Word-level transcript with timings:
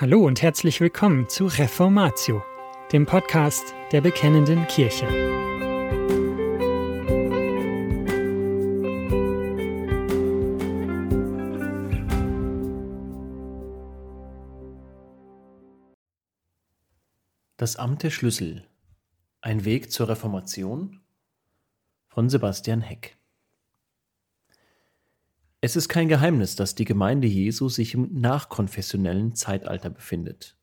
Hallo 0.00 0.24
und 0.24 0.40
herzlich 0.40 0.80
willkommen 0.80 1.28
zu 1.28 1.44
Reformatio, 1.44 2.42
dem 2.90 3.04
Podcast 3.04 3.74
der 3.92 4.00
Bekennenden 4.00 4.66
Kirche. 4.66 5.06
Das 17.58 17.76
Amt 17.76 18.02
der 18.02 18.08
Schlüssel. 18.08 18.66
Ein 19.42 19.66
Weg 19.66 19.92
zur 19.92 20.08
Reformation 20.08 21.02
von 22.08 22.30
Sebastian 22.30 22.80
Heck. 22.80 23.19
Es 25.62 25.76
ist 25.76 25.88
kein 25.88 26.08
Geheimnis, 26.08 26.56
dass 26.56 26.74
die 26.74 26.86
Gemeinde 26.86 27.28
Jesu 27.28 27.68
sich 27.68 27.92
im 27.92 28.08
nachkonfessionellen 28.18 29.34
Zeitalter 29.34 29.90
befindet. 29.90 30.56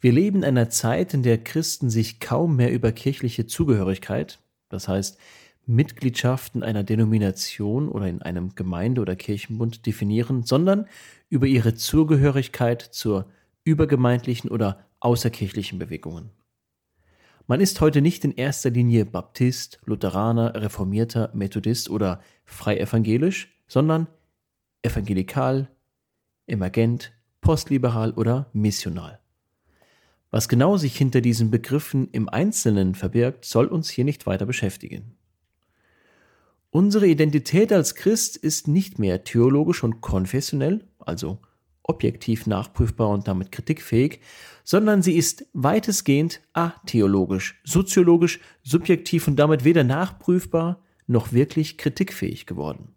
Wir 0.00 0.10
leben 0.10 0.38
in 0.38 0.44
einer 0.44 0.70
Zeit, 0.70 1.12
in 1.12 1.22
der 1.22 1.36
Christen 1.36 1.90
sich 1.90 2.18
kaum 2.18 2.56
mehr 2.56 2.72
über 2.72 2.92
kirchliche 2.92 3.46
Zugehörigkeit, 3.46 4.40
das 4.70 4.88
heißt 4.88 5.18
Mitgliedschaft 5.66 6.54
in 6.54 6.62
einer 6.62 6.82
Denomination 6.82 7.90
oder 7.90 8.06
in 8.08 8.22
einem 8.22 8.54
Gemeinde- 8.54 9.02
oder 9.02 9.16
Kirchenbund 9.16 9.84
definieren, 9.84 10.44
sondern 10.44 10.86
über 11.28 11.46
ihre 11.46 11.74
Zugehörigkeit 11.74 12.80
zur 12.80 13.30
übergemeindlichen 13.64 14.50
oder 14.50 14.86
außerkirchlichen 15.00 15.78
Bewegungen. 15.78 16.30
Man 17.46 17.60
ist 17.60 17.82
heute 17.82 18.00
nicht 18.00 18.24
in 18.24 18.32
erster 18.32 18.70
Linie 18.70 19.04
Baptist, 19.04 19.78
Lutheraner, 19.84 20.54
Reformierter, 20.54 21.30
Methodist 21.34 21.90
oder 21.90 22.22
Freievangelisch, 22.46 23.54
sondern 23.74 24.06
evangelikal, 24.82 25.68
emergent, 26.46 27.12
postliberal 27.40 28.12
oder 28.12 28.48
missional. 28.52 29.18
Was 30.30 30.48
genau 30.48 30.76
sich 30.76 30.96
hinter 30.96 31.20
diesen 31.20 31.50
Begriffen 31.50 32.08
im 32.12 32.28
Einzelnen 32.28 32.94
verbirgt, 32.94 33.44
soll 33.44 33.66
uns 33.66 33.90
hier 33.90 34.04
nicht 34.04 34.26
weiter 34.26 34.46
beschäftigen. 34.46 35.16
Unsere 36.70 37.08
Identität 37.08 37.72
als 37.72 37.96
Christ 37.96 38.36
ist 38.36 38.68
nicht 38.68 39.00
mehr 39.00 39.24
theologisch 39.24 39.82
und 39.82 40.00
konfessionell, 40.00 40.84
also 41.00 41.40
objektiv 41.82 42.46
nachprüfbar 42.46 43.08
und 43.08 43.26
damit 43.26 43.50
kritikfähig, 43.50 44.20
sondern 44.62 45.02
sie 45.02 45.16
ist 45.16 45.46
weitestgehend 45.52 46.40
atheologisch, 46.52 47.60
soziologisch, 47.64 48.38
subjektiv 48.62 49.26
und 49.26 49.34
damit 49.34 49.64
weder 49.64 49.82
nachprüfbar 49.82 50.80
noch 51.08 51.32
wirklich 51.32 51.76
kritikfähig 51.76 52.46
geworden. 52.46 52.94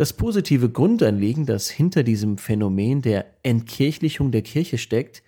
Das 0.00 0.14
positive 0.14 0.70
Grundanliegen, 0.70 1.44
das 1.44 1.68
hinter 1.68 2.02
diesem 2.02 2.38
Phänomen 2.38 3.02
der 3.02 3.26
Entkirchlichung 3.42 4.32
der 4.32 4.40
Kirche 4.40 4.78
steckt, 4.78 5.22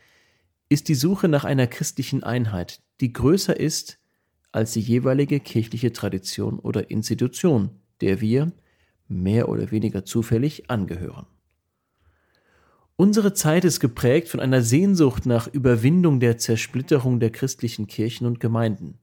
ist 0.70 0.88
die 0.88 0.94
Suche 0.94 1.28
nach 1.28 1.44
einer 1.44 1.66
christlichen 1.66 2.22
Einheit, 2.22 2.80
die 3.02 3.12
größer 3.12 3.54
ist 3.60 3.98
als 4.50 4.72
die 4.72 4.80
jeweilige 4.80 5.40
kirchliche 5.40 5.92
Tradition 5.92 6.58
oder 6.58 6.90
Institution, 6.90 7.82
der 8.00 8.22
wir, 8.22 8.50
mehr 9.08 9.50
oder 9.50 9.70
weniger 9.72 10.06
zufällig, 10.06 10.70
angehören. 10.70 11.26
Unsere 12.96 13.34
Zeit 13.34 13.66
ist 13.66 13.78
geprägt 13.78 14.28
von 14.28 14.40
einer 14.40 14.62
Sehnsucht 14.62 15.26
nach 15.26 15.48
Überwindung 15.48 16.18
der 16.18 16.38
Zersplitterung 16.38 17.20
der 17.20 17.28
christlichen 17.28 17.88
Kirchen 17.88 18.26
und 18.26 18.40
Gemeinden. 18.40 18.96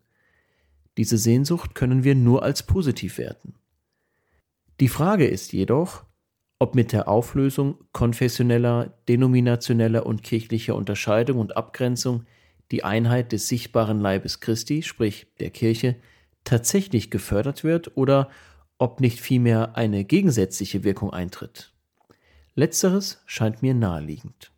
Diese 0.98 1.20
Sehnsucht 1.20 1.76
können 1.76 2.04
wir 2.04 2.16
nur 2.16 2.42
als 2.42 2.64
positiv 2.64 3.20
werten. 3.20 3.59
Die 4.80 4.88
Frage 4.88 5.28
ist 5.28 5.52
jedoch, 5.52 6.06
ob 6.58 6.74
mit 6.74 6.94
der 6.94 7.08
Auflösung 7.08 7.84
konfessioneller, 7.92 8.94
denominationeller 9.10 10.06
und 10.06 10.24
kirchlicher 10.24 10.76
Unterscheidung 10.76 11.40
und 11.40 11.58
Abgrenzung 11.58 12.26
die 12.72 12.84
Einheit 12.84 13.32
des 13.32 13.48
sichtbaren 13.48 14.00
Leibes 14.00 14.40
Christi, 14.40 14.84
sprich 14.84 15.28
der 15.40 15.50
Kirche, 15.50 15.96
tatsächlich 16.44 17.12
gefördert 17.12 17.64
wird 17.64 17.98
oder 17.98 18.30
ob 18.78 19.02
nicht 19.02 19.20
vielmehr 19.20 19.76
eine 19.76 20.06
gegensätzliche 20.06 20.84
Wirkung 20.84 21.12
eintritt. 21.12 21.74
Letzteres 22.56 23.22
scheint 23.26 23.62
mir 23.62 23.74
naheliegend. 23.74 24.52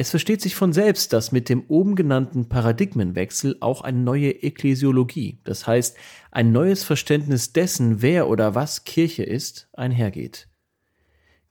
Es 0.00 0.10
versteht 0.10 0.40
sich 0.40 0.54
von 0.54 0.72
selbst, 0.72 1.12
dass 1.12 1.32
mit 1.32 1.48
dem 1.48 1.64
oben 1.66 1.96
genannten 1.96 2.48
Paradigmenwechsel 2.48 3.56
auch 3.58 3.80
eine 3.80 3.98
neue 3.98 4.30
Ekklesiologie, 4.30 5.40
das 5.42 5.66
heißt 5.66 5.96
ein 6.30 6.52
neues 6.52 6.84
Verständnis 6.84 7.52
dessen, 7.52 8.00
wer 8.00 8.28
oder 8.28 8.54
was 8.54 8.84
Kirche 8.84 9.24
ist, 9.24 9.68
einhergeht. 9.72 10.46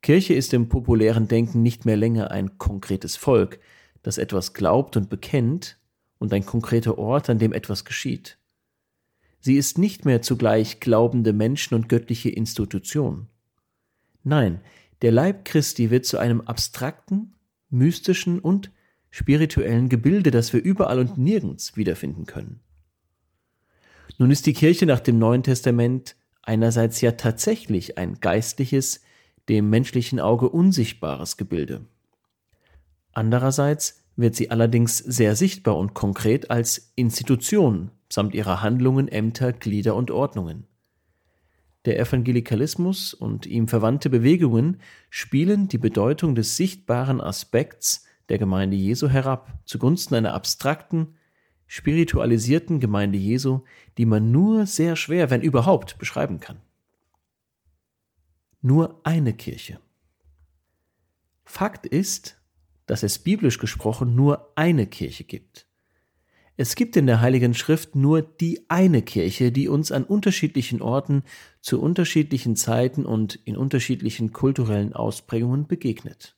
Kirche 0.02 0.34
ist 0.34 0.54
im 0.54 0.70
populären 0.70 1.28
Denken 1.28 1.62
nicht 1.62 1.84
mehr 1.84 1.98
länger 1.98 2.32
ein 2.32 2.58
konkretes 2.58 3.18
Volk, 3.18 3.60
das 4.02 4.18
etwas 4.18 4.54
glaubt 4.54 4.96
und 4.96 5.10
bekennt, 5.10 5.78
und 6.18 6.32
ein 6.32 6.46
konkreter 6.46 6.98
Ort, 6.98 7.30
an 7.30 7.40
dem 7.40 7.52
etwas 7.52 7.84
geschieht. 7.84 8.38
Sie 9.42 9.58
ist 9.58 9.78
nicht 9.78 10.06
mehr 10.06 10.22
zugleich 10.22 10.80
glaubende 10.80 11.34
Menschen 11.34 11.76
und 11.76 11.90
göttliche 11.90 12.30
Institution. 12.30 13.28
Nein, 14.24 14.62
der 15.02 15.12
Leib 15.12 15.44
Christi 15.44 15.90
wird 15.90 16.06
zu 16.06 16.18
einem 16.18 16.40
abstrakten, 16.40 17.34
mystischen 17.70 18.40
und 18.40 18.72
spirituellen 19.10 19.90
Gebilde, 19.90 20.32
das 20.32 20.54
wir 20.54 20.62
überall 20.62 21.00
und 21.00 21.18
nirgends 21.18 21.76
wiederfinden 21.78 22.26
können. 22.26 22.60
Nun 24.18 24.32
ist 24.32 24.46
die 24.46 24.54
Kirche 24.54 24.86
nach 24.86 25.00
dem 25.00 25.20
Neuen 25.20 25.44
Testament 25.44 26.16
einerseits 26.42 27.02
ja 27.02 27.12
tatsächlich 27.12 27.98
ein 27.98 28.20
geistliches, 28.20 29.02
dem 29.50 29.70
menschlichen 29.70 30.20
Auge 30.20 30.50
unsichtbares 30.50 31.38
Gebilde. 31.38 31.86
Andererseits 33.14 34.04
wird 34.16 34.36
sie 34.36 34.50
allerdings 34.50 34.98
sehr 34.98 35.36
sichtbar 35.36 35.78
und 35.78 35.94
konkret 35.94 36.50
als 36.50 36.92
Institution 36.96 37.92
samt 38.10 38.34
ihrer 38.34 38.62
Handlungen, 38.62 39.08
Ämter, 39.08 39.54
Glieder 39.54 39.96
und 39.96 40.12
Ordnungen. 40.12 40.66
Der 41.88 41.98
Evangelikalismus 42.02 43.14
und 43.14 43.46
ihm 43.46 43.70
verwandte 43.70 44.10
Bewegungen 44.10 44.82
spielen 45.10 45.70
die 45.70 45.78
Bedeutung 45.78 46.36
des 46.36 46.58
sichtbaren 46.58 47.22
Aspekts 47.22 48.06
der 48.28 48.38
Gemeinde 48.38 48.76
Jesu 48.76 49.08
herab, 49.08 49.58
zugunsten 49.64 50.16
einer 50.16 50.34
abstrakten, 50.34 51.16
spiritualisierten 51.66 52.82
Gemeinde 52.82 53.18
Jesu, 53.18 53.62
die 53.98 54.06
man 54.06 54.34
nur 54.34 54.66
sehr 54.66 54.98
schwer, 54.98 55.30
wenn 55.30 55.42
überhaupt, 55.42 55.98
beschreiben 55.98 56.42
kann. 56.42 56.60
Nur 58.62 59.00
eine 59.06 59.32
Kirche. 59.32 59.80
Fakt 61.46 61.86
ist, 61.86 62.38
dass 62.86 63.02
es 63.02 63.18
biblisch 63.18 63.60
gesprochen 63.60 64.14
nur 64.14 64.52
eine 64.58 64.88
Kirche 64.88 65.24
gibt. 65.24 65.67
Es 66.60 66.76
gibt 66.76 66.98
in 66.98 67.06
der 67.06 67.22
Heiligen 67.22 67.54
Schrift 67.54 67.96
nur 67.96 68.24
die 68.24 68.66
eine 68.68 69.04
Kirche, 69.04 69.52
die 69.52 69.68
uns 69.68 69.92
an 69.92 70.04
unterschiedlichen 70.04 70.82
Orten 70.82 71.22
zu 71.62 71.80
unterschiedlichen 71.80 72.56
Zeiten 72.56 73.06
und 73.06 73.36
in 73.46 73.56
unterschiedlichen 73.56 74.34
kulturellen 74.34 74.94
Ausprägungen 74.94 75.68
begegnet. 75.68 76.36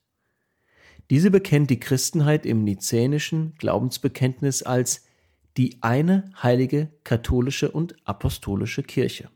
Diese 1.08 1.30
bekennt 1.30 1.70
die 1.70 1.80
Christenheit 1.80 2.44
im 2.44 2.64
nizänischen 2.64 3.54
Glaubensbekenntnis 3.54 4.62
als 4.62 5.06
die 5.56 5.78
eine 5.80 6.30
heilige 6.40 6.90
katholische 7.02 7.70
und 7.70 7.96
apostolische 8.06 8.82
Kirche. 8.82 9.30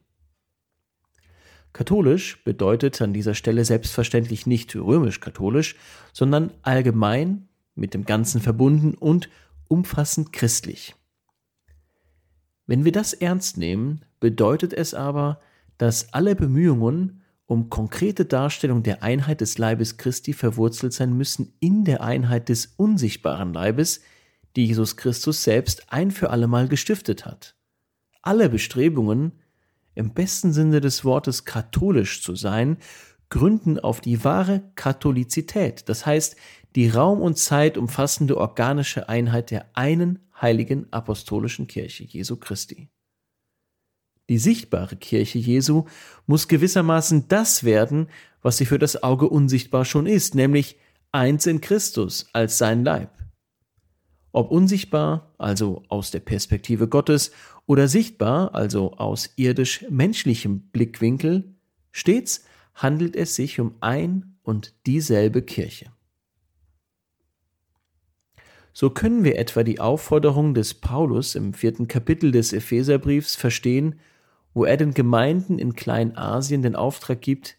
Katholisch 1.72 2.44
bedeutet 2.44 3.00
an 3.00 3.14
dieser 3.14 3.34
Stelle 3.34 3.64
selbstverständlich 3.64 4.46
nicht 4.46 4.76
römisch-katholisch, 4.76 5.76
sondern 6.12 6.52
allgemein 6.62 7.48
mit 7.74 7.94
dem 7.94 8.04
Ganzen 8.04 8.40
verbunden 8.40 8.94
und 8.94 9.28
umfassend 9.74 10.32
christlich. 10.32 10.94
Wenn 12.64 12.84
wir 12.84 12.92
das 12.92 13.12
ernst 13.12 13.58
nehmen, 13.58 14.04
bedeutet 14.20 14.72
es 14.72 14.94
aber, 14.94 15.40
dass 15.78 16.12
alle 16.14 16.36
Bemühungen 16.36 17.22
um 17.46 17.70
konkrete 17.70 18.24
Darstellung 18.24 18.84
der 18.84 19.02
Einheit 19.02 19.40
des 19.40 19.58
Leibes 19.58 19.96
Christi 19.96 20.32
verwurzelt 20.32 20.92
sein 20.92 21.16
müssen 21.16 21.54
in 21.58 21.84
der 21.84 22.02
Einheit 22.02 22.48
des 22.50 22.74
unsichtbaren 22.76 23.52
Leibes, 23.52 24.00
die 24.54 24.66
Jesus 24.66 24.96
Christus 24.96 25.42
selbst 25.42 25.92
ein 25.92 26.12
für 26.12 26.30
allemal 26.30 26.68
gestiftet 26.68 27.26
hat. 27.26 27.56
Alle 28.22 28.48
Bestrebungen, 28.48 29.32
im 29.96 30.14
besten 30.14 30.52
Sinne 30.52 30.80
des 30.80 31.04
Wortes 31.04 31.44
katholisch 31.44 32.22
zu 32.22 32.36
sein, 32.36 32.76
gründen 33.28 33.80
auf 33.80 34.00
die 34.00 34.22
wahre 34.22 34.62
Katholizität, 34.76 35.88
das 35.88 36.06
heißt 36.06 36.36
die 36.74 36.88
Raum 36.88 37.20
und 37.20 37.38
Zeit 37.38 37.78
umfassende 37.78 38.36
organische 38.36 39.08
Einheit 39.08 39.50
der 39.50 39.66
einen 39.74 40.18
heiligen 40.40 40.92
apostolischen 40.92 41.66
Kirche 41.66 42.04
Jesu 42.04 42.36
Christi. 42.36 42.88
Die 44.28 44.38
sichtbare 44.38 44.96
Kirche 44.96 45.38
Jesu 45.38 45.84
muss 46.26 46.48
gewissermaßen 46.48 47.28
das 47.28 47.62
werden, 47.62 48.08
was 48.42 48.56
sie 48.56 48.66
für 48.66 48.78
das 48.78 49.02
Auge 49.02 49.28
unsichtbar 49.28 49.84
schon 49.84 50.06
ist, 50.06 50.34
nämlich 50.34 50.78
eins 51.12 51.46
in 51.46 51.60
Christus 51.60 52.26
als 52.32 52.58
sein 52.58 52.84
Leib. 52.84 53.10
Ob 54.32 54.50
unsichtbar, 54.50 55.32
also 55.38 55.84
aus 55.88 56.10
der 56.10 56.20
Perspektive 56.20 56.88
Gottes, 56.88 57.30
oder 57.66 57.86
sichtbar, 57.86 58.54
also 58.54 58.94
aus 58.94 59.30
irdisch-menschlichem 59.36 60.70
Blickwinkel, 60.70 61.54
stets 61.92 62.44
handelt 62.74 63.14
es 63.14 63.36
sich 63.36 63.60
um 63.60 63.76
ein 63.80 64.36
und 64.42 64.74
dieselbe 64.86 65.42
Kirche. 65.42 65.93
So 68.76 68.90
können 68.90 69.22
wir 69.22 69.38
etwa 69.38 69.62
die 69.62 69.78
Aufforderung 69.78 70.52
des 70.52 70.74
Paulus 70.74 71.36
im 71.36 71.54
vierten 71.54 71.86
Kapitel 71.86 72.32
des 72.32 72.52
Epheserbriefs 72.52 73.36
verstehen, 73.36 74.00
wo 74.52 74.64
er 74.64 74.76
den 74.76 74.94
Gemeinden 74.94 75.60
in 75.60 75.74
Kleinasien 75.74 76.60
den 76.62 76.74
Auftrag 76.74 77.22
gibt, 77.22 77.56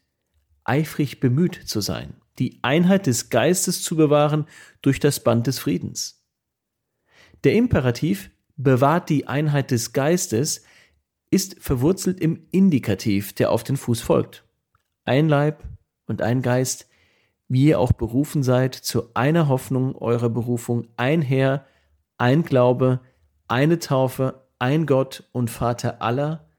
eifrig 0.66 1.22
bemüht 1.22 1.56
zu 1.56 1.80
sein, 1.80 2.16
die 2.38 2.60
Einheit 2.64 3.08
des 3.08 3.30
Geistes 3.30 3.82
zu 3.82 3.96
bewahren 3.96 4.46
durch 4.82 5.00
das 5.00 5.22
Band 5.22 5.48
des 5.48 5.58
Friedens. 5.58 6.22
Der 7.46 7.54
Imperativ 7.54 8.30
bewahrt 8.58 9.10
die 9.10 9.26
Einheit 9.28 9.72
des 9.72 9.94
Geistes 9.94 10.64
ist 11.32 11.62
verwurzelt 11.62 12.20
im 12.20 12.46
Indikativ, 12.52 13.34
der 13.34 13.52
auf 13.52 13.64
den 13.64 13.78
Fuß 13.78 14.02
folgt. 14.02 14.44
Ein 15.06 15.30
Leib 15.30 15.64
und 16.08 16.22
ein 16.22 16.42
Geist, 16.42 16.90
wie 17.48 17.68
ihr 17.68 17.80
auch 17.80 17.92
berufen 17.92 18.44
seid, 18.44 18.76
zu 18.76 19.14
einer 19.14 19.48
Hoffnung 19.48 19.96
eurer 19.96 20.30
Berufung, 20.30 20.88
ein 20.98 21.22
Herr, 21.22 21.66
ein 22.18 22.44
Glaube, 22.44 23.02
eine 23.48 23.80
Taufe, 23.80 24.48
ein 24.60 24.86
Gott 24.86 25.28
und 25.32 25.50
Vater 25.50 26.02
aller, 26.02 26.50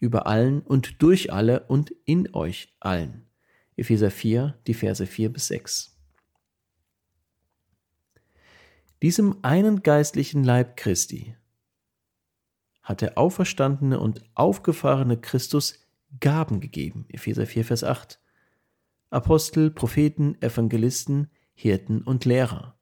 über 0.00 0.26
allen 0.26 0.62
und 0.62 1.00
durch 1.00 1.32
alle 1.32 1.64
und 1.68 1.94
in 2.04 2.34
euch 2.34 2.74
allen. 2.80 3.28
Epheser 3.76 4.10
4, 4.10 4.58
die 4.66 4.74
Verse 4.74 5.06
4 5.06 5.32
bis 5.32 5.46
6. 5.46 5.96
Diesem 9.00 9.36
einen 9.42 9.82
geistlichen 9.82 10.44
Leib 10.44 10.76
Christi 10.76 11.36
hat 12.82 13.00
der 13.00 13.16
auferstandene 13.16 13.98
und 13.98 14.22
aufgefahrene 14.34 15.20
Christus 15.20 15.78
Gaben 16.20 16.60
gegeben. 16.60 17.06
Epheser 17.08 17.46
4, 17.46 17.64
Vers 17.64 17.84
8. 17.84 18.21
Apostel, 19.12 19.70
Propheten, 19.70 20.40
Evangelisten, 20.40 21.30
Hirten 21.54 22.02
und 22.02 22.24
Lehrer. 22.24 22.78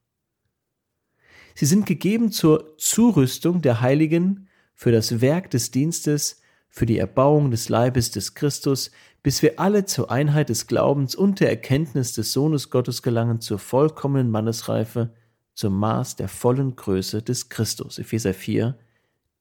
Sie 1.54 1.66
sind 1.66 1.86
gegeben 1.86 2.30
zur 2.30 2.76
Zurüstung 2.78 3.62
der 3.62 3.80
Heiligen 3.80 4.48
für 4.74 4.92
das 4.92 5.20
Werk 5.20 5.50
des 5.50 5.70
Dienstes, 5.70 6.40
für 6.68 6.86
die 6.86 6.98
Erbauung 6.98 7.50
des 7.50 7.68
Leibes 7.68 8.12
des 8.12 8.34
Christus, 8.34 8.92
bis 9.22 9.42
wir 9.42 9.58
alle 9.58 9.84
zur 9.84 10.10
Einheit 10.10 10.48
des 10.48 10.66
Glaubens 10.68 11.14
und 11.14 11.40
der 11.40 11.50
Erkenntnis 11.50 12.14
des 12.14 12.32
Sohnes 12.32 12.70
Gottes 12.70 13.02
gelangen, 13.02 13.40
zur 13.40 13.58
vollkommenen 13.58 14.30
Mannesreife, 14.30 15.12
zum 15.54 15.78
Maß 15.78 16.16
der 16.16 16.28
vollen 16.28 16.76
Größe 16.76 17.22
des 17.22 17.48
Christus. 17.48 17.98
Epheser 17.98 18.32
4, 18.32 18.78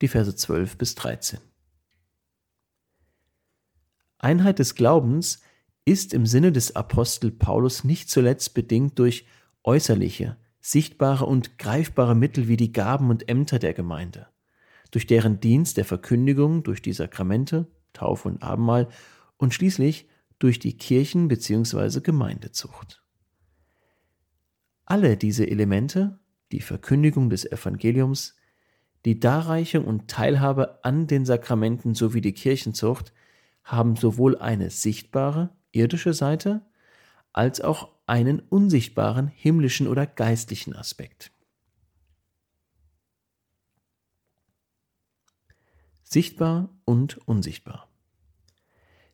die 0.01 0.07
Verse 0.07 0.35
12 0.35 0.77
bis 0.77 0.95
13. 0.95 1.39
Einheit 4.17 4.59
des 4.59 4.75
Glaubens 4.75 5.41
ist 5.89 6.13
im 6.13 6.27
Sinne 6.27 6.51
des 6.51 6.75
Apostel 6.75 7.31
Paulus 7.31 7.83
nicht 7.83 8.11
zuletzt 8.11 8.53
bedingt 8.53 8.99
durch 8.99 9.25
äußerliche, 9.63 10.37
sichtbare 10.61 11.25
und 11.25 11.57
greifbare 11.57 12.13
Mittel 12.13 12.47
wie 12.47 12.57
die 12.57 12.71
Gaben 12.71 13.09
und 13.09 13.27
Ämter 13.27 13.57
der 13.57 13.73
Gemeinde, 13.73 14.27
durch 14.91 15.07
deren 15.07 15.39
Dienst 15.39 15.77
der 15.77 15.85
Verkündigung 15.85 16.61
durch 16.61 16.83
die 16.83 16.93
Sakramente, 16.93 17.65
Taufe 17.91 18.27
und 18.27 18.43
Abendmahl 18.43 18.87
und 19.37 19.55
schließlich 19.55 20.07
durch 20.37 20.59
die 20.59 20.77
Kirchen- 20.77 21.27
bzw. 21.27 22.01
Gemeindezucht. 22.01 23.03
Alle 24.85 25.17
diese 25.17 25.49
Elemente, 25.49 26.19
die 26.51 26.61
Verkündigung 26.61 27.31
des 27.31 27.51
Evangeliums, 27.51 28.35
die 29.05 29.19
Darreichung 29.19 29.85
und 29.85 30.07
Teilhabe 30.07 30.83
an 30.83 31.07
den 31.07 31.25
Sakramenten 31.25 31.95
sowie 31.95 32.21
die 32.21 32.33
Kirchenzucht, 32.33 33.11
haben 33.63 33.95
sowohl 33.95 34.37
eine 34.37 34.69
sichtbare 34.69 35.49
irdische 35.71 36.13
Seite 36.13 36.61
als 37.33 37.61
auch 37.61 37.89
einen 38.05 38.39
unsichtbaren 38.39 39.27
himmlischen 39.27 39.87
oder 39.87 40.05
geistlichen 40.07 40.75
Aspekt. 40.75 41.31
Sichtbar 46.03 46.69
und 46.85 47.19
unsichtbar. 47.27 47.87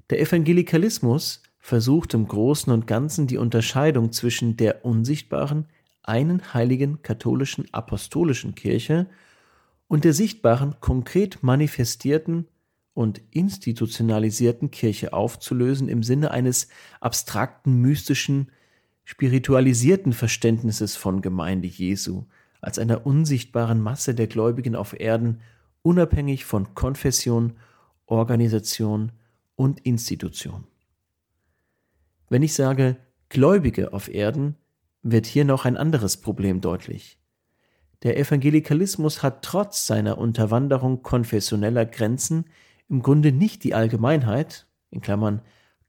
Der 0.09 0.21
Evangelikalismus 0.21 1.43
versucht 1.59 2.13
im 2.13 2.27
Großen 2.27 2.71
und 2.71 2.87
Ganzen 2.87 3.27
die 3.27 3.37
Unterscheidung 3.37 4.11
zwischen 4.11 4.55
der 4.55 4.85
unsichtbaren, 4.85 5.67
einen 6.03 6.53
heiligen 6.53 7.01
katholischen 7.01 7.65
apostolischen 7.73 8.55
Kirche 8.55 9.09
und 9.87 10.05
der 10.05 10.13
sichtbaren, 10.13 10.79
konkret 10.79 11.41
manifestierten 11.41 12.47
und 12.95 13.21
institutionalisierten 13.29 14.71
Kirche 14.71 15.13
aufzulösen 15.13 15.89
im 15.89 16.01
Sinne 16.01 16.31
eines 16.31 16.69
abstrakten, 17.01 17.75
mystischen, 17.81 18.49
spiritualisierten 19.03 20.13
Verständnisses 20.13 20.95
von 20.95 21.21
Gemeinde 21.21 21.67
Jesu 21.67 22.23
als 22.61 22.79
einer 22.79 23.05
unsichtbaren 23.05 23.79
Masse 23.79 24.15
der 24.15 24.25
Gläubigen 24.25 24.75
auf 24.75 24.99
Erden, 24.99 25.41
unabhängig 25.83 26.45
von 26.45 26.73
Konfession, 26.73 27.53
Organisation 28.07 29.11
und 29.55 29.81
Institution. 29.81 30.63
Wenn 32.29 32.41
ich 32.41 32.53
sage 32.53 32.97
Gläubige 33.29 33.93
auf 33.93 34.07
Erden, 34.07 34.55
wird 35.03 35.25
hier 35.25 35.45
noch 35.45 35.65
ein 35.65 35.77
anderes 35.77 36.17
Problem 36.17 36.61
deutlich. 36.61 37.19
Der 38.03 38.17
Evangelikalismus 38.17 39.21
hat 39.21 39.43
trotz 39.43 39.85
seiner 39.85 40.17
Unterwanderung 40.17 41.03
konfessioneller 41.03 41.85
Grenzen 41.85 42.45
im 42.89 43.01
Grunde 43.01 43.31
nicht 43.31 43.63
die 43.63 43.73
Allgemeinheit, 43.73 44.67
in 44.91 45.01
Klammern 45.01 45.41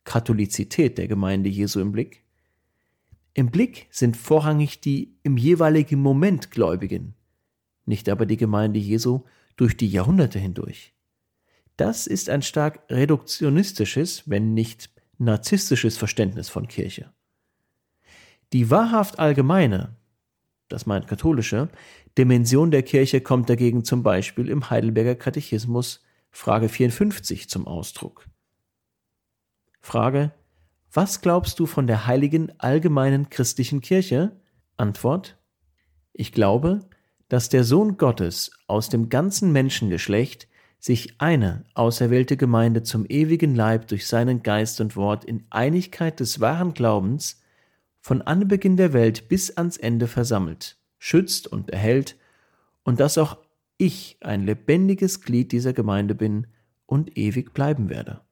Katholizität 0.05 0.99
der 0.99 1.09
Gemeinde 1.09 1.49
Jesu 1.49 1.81
im 1.81 1.93
Blick. 1.93 2.25
Im 3.35 3.51
Blick 3.51 3.87
sind 3.91 4.17
vorrangig 4.17 4.81
die 4.81 5.19
im 5.23 5.37
jeweiligen 5.37 6.01
Moment 6.01 6.51
Gläubigen, 6.51 7.15
nicht 7.85 8.09
aber 8.09 8.25
die 8.25 8.39
Gemeinde 8.39 8.79
Jesu 8.79 9.25
durch 9.57 9.77
die 9.77 9.89
Jahrhunderte 9.89 10.39
hindurch. 10.39 10.95
Das 11.77 12.07
ist 12.07 12.31
ein 12.31 12.43
stark 12.43 12.81
reduktionistisches, 12.89 14.23
wenn 14.27 14.55
nicht 14.55 14.91
narzisstisches 15.19 15.99
Verständnis 15.99 16.49
von 16.49 16.69
Kirche. 16.69 17.13
Die 18.53 18.71
wahrhaft 18.71 19.19
allgemeine, 19.19 19.97
das 20.69 20.87
meint 20.87 21.07
katholische, 21.07 21.69
Dimension 22.17 22.71
der 22.71 22.83
Kirche 22.83 23.21
kommt 23.21 23.51
dagegen 23.51 23.85
zum 23.85 24.03
Beispiel 24.03 24.49
im 24.49 24.71
Heidelberger 24.71 25.15
Katechismus 25.15 26.06
Frage 26.37 26.69
54 26.69 27.49
zum 27.49 27.67
Ausdruck. 27.67 28.29
Frage: 29.81 30.33
Was 30.93 31.23
glaubst 31.23 31.59
du 31.59 31.65
von 31.65 31.87
der 31.87 32.07
heiligen 32.07 32.53
allgemeinen 32.61 33.31
christlichen 33.31 33.81
Kirche? 33.81 34.39
Antwort: 34.77 35.39
Ich 36.13 36.33
glaube, 36.33 36.81
dass 37.29 37.49
der 37.49 37.65
Sohn 37.65 37.97
Gottes 37.97 38.51
aus 38.67 38.91
dem 38.91 39.09
ganzen 39.09 39.51
Menschengeschlecht 39.51 40.47
sich 40.79 41.23
eine 41.23 41.65
auserwählte 41.73 42.37
Gemeinde 42.37 42.83
zum 42.83 43.07
ewigen 43.07 43.55
Leib 43.55 43.89
durch 43.89 44.07
seinen 44.07 44.43
Geist 44.43 44.83
und 44.83 44.95
Wort 44.95 45.25
in 45.25 45.47
Einigkeit 45.49 46.21
des 46.21 46.39
wahren 46.39 46.75
Glaubens 46.75 47.43
von 48.03 48.21
Anbeginn 48.21 48.77
der 48.77 48.93
Welt 48.93 49.31
bis 49.31 49.57
ans 49.57 49.79
Ende 49.79 50.07
versammelt, 50.07 50.77
schützt 50.99 51.47
und 51.49 51.71
erhält, 51.71 52.15
und 52.85 53.01
dass 53.01 53.17
auch 53.17 53.39
ich 53.79 54.17
ein 54.21 54.45
lebendiges 54.45 55.21
Glied 55.21 55.53
dieser 55.53 55.73
Gemeinde 55.73 56.15
bin 56.15 56.47
und 56.87 57.17
ewig 57.19 57.53
bleiben 57.53 57.89
werde. 57.89 58.23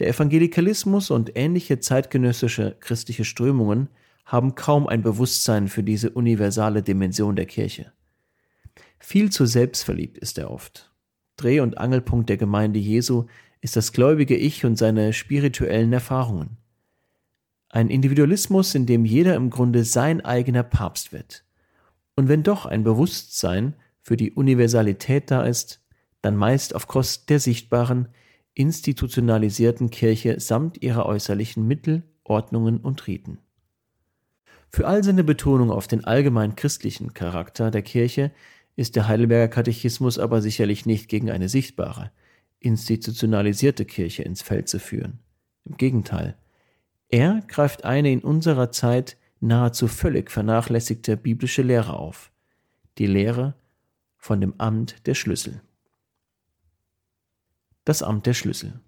Der 0.00 0.08
Evangelikalismus 0.08 1.10
und 1.10 1.36
ähnliche 1.36 1.78
zeitgenössische 1.78 2.76
christliche 2.80 3.24
Strömungen 3.24 3.88
haben 4.24 4.54
kaum 4.54 4.88
ein 4.88 5.02
Bewusstsein 5.02 5.68
für 5.68 5.84
diese 5.84 6.10
universale 6.10 6.82
Dimension 6.82 7.36
der 7.36 7.46
Kirche. 7.46 7.92
Viel 8.98 9.30
zu 9.30 9.46
selbstverliebt 9.46 10.18
ist 10.18 10.38
er 10.38 10.50
oft. 10.50 10.92
Dreh- 11.36 11.60
und 11.60 11.78
Angelpunkt 11.78 12.28
der 12.28 12.38
Gemeinde 12.38 12.80
Jesu 12.80 13.26
ist 13.60 13.76
das 13.76 13.92
gläubige 13.92 14.36
Ich 14.36 14.64
und 14.64 14.76
seine 14.76 15.12
spirituellen 15.12 15.92
Erfahrungen. 15.92 16.56
Ein 17.74 17.90
Individualismus, 17.90 18.76
in 18.76 18.86
dem 18.86 19.04
jeder 19.04 19.34
im 19.34 19.50
Grunde 19.50 19.82
sein 19.82 20.24
eigener 20.24 20.62
Papst 20.62 21.12
wird. 21.12 21.44
Und 22.14 22.28
wenn 22.28 22.44
doch 22.44 22.66
ein 22.66 22.84
Bewusstsein 22.84 23.74
für 24.00 24.16
die 24.16 24.30
Universalität 24.30 25.32
da 25.32 25.42
ist, 25.42 25.82
dann 26.22 26.36
meist 26.36 26.76
auf 26.76 26.86
Kosten 26.86 27.24
der 27.30 27.40
sichtbaren, 27.40 28.06
institutionalisierten 28.54 29.90
Kirche 29.90 30.38
samt 30.38 30.84
ihrer 30.84 31.04
äußerlichen 31.04 31.66
Mittel, 31.66 32.04
Ordnungen 32.22 32.78
und 32.78 33.08
Riten. 33.08 33.38
Für 34.70 34.86
all 34.86 35.02
seine 35.02 35.24
Betonung 35.24 35.72
auf 35.72 35.88
den 35.88 36.04
allgemein 36.04 36.54
christlichen 36.54 37.12
Charakter 37.12 37.72
der 37.72 37.82
Kirche 37.82 38.30
ist 38.76 38.94
der 38.94 39.08
Heidelberger 39.08 39.48
Katechismus 39.48 40.20
aber 40.20 40.40
sicherlich 40.42 40.86
nicht 40.86 41.08
gegen 41.08 41.28
eine 41.28 41.48
sichtbare, 41.48 42.12
institutionalisierte 42.60 43.84
Kirche 43.84 44.22
ins 44.22 44.42
Feld 44.42 44.68
zu 44.68 44.78
führen. 44.78 45.18
Im 45.64 45.76
Gegenteil, 45.76 46.36
er 47.14 47.42
greift 47.46 47.84
eine 47.84 48.10
in 48.10 48.24
unserer 48.24 48.72
Zeit 48.72 49.16
nahezu 49.38 49.86
völlig 49.86 50.32
vernachlässigte 50.32 51.16
biblische 51.16 51.62
Lehre 51.62 51.96
auf, 51.96 52.32
die 52.98 53.06
Lehre 53.06 53.54
von 54.16 54.40
dem 54.40 54.58
Amt 54.58 55.06
der 55.06 55.14
Schlüssel. 55.14 55.62
Das 57.84 58.02
Amt 58.02 58.26
der 58.26 58.34
Schlüssel. 58.34 58.80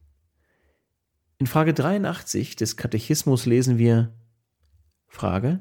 In 1.39 1.47
Frage 1.47 1.73
83 1.73 2.57
des 2.57 2.77
Katechismus 2.77 3.47
lesen 3.47 3.79
wir 3.79 4.13
Frage 5.07 5.61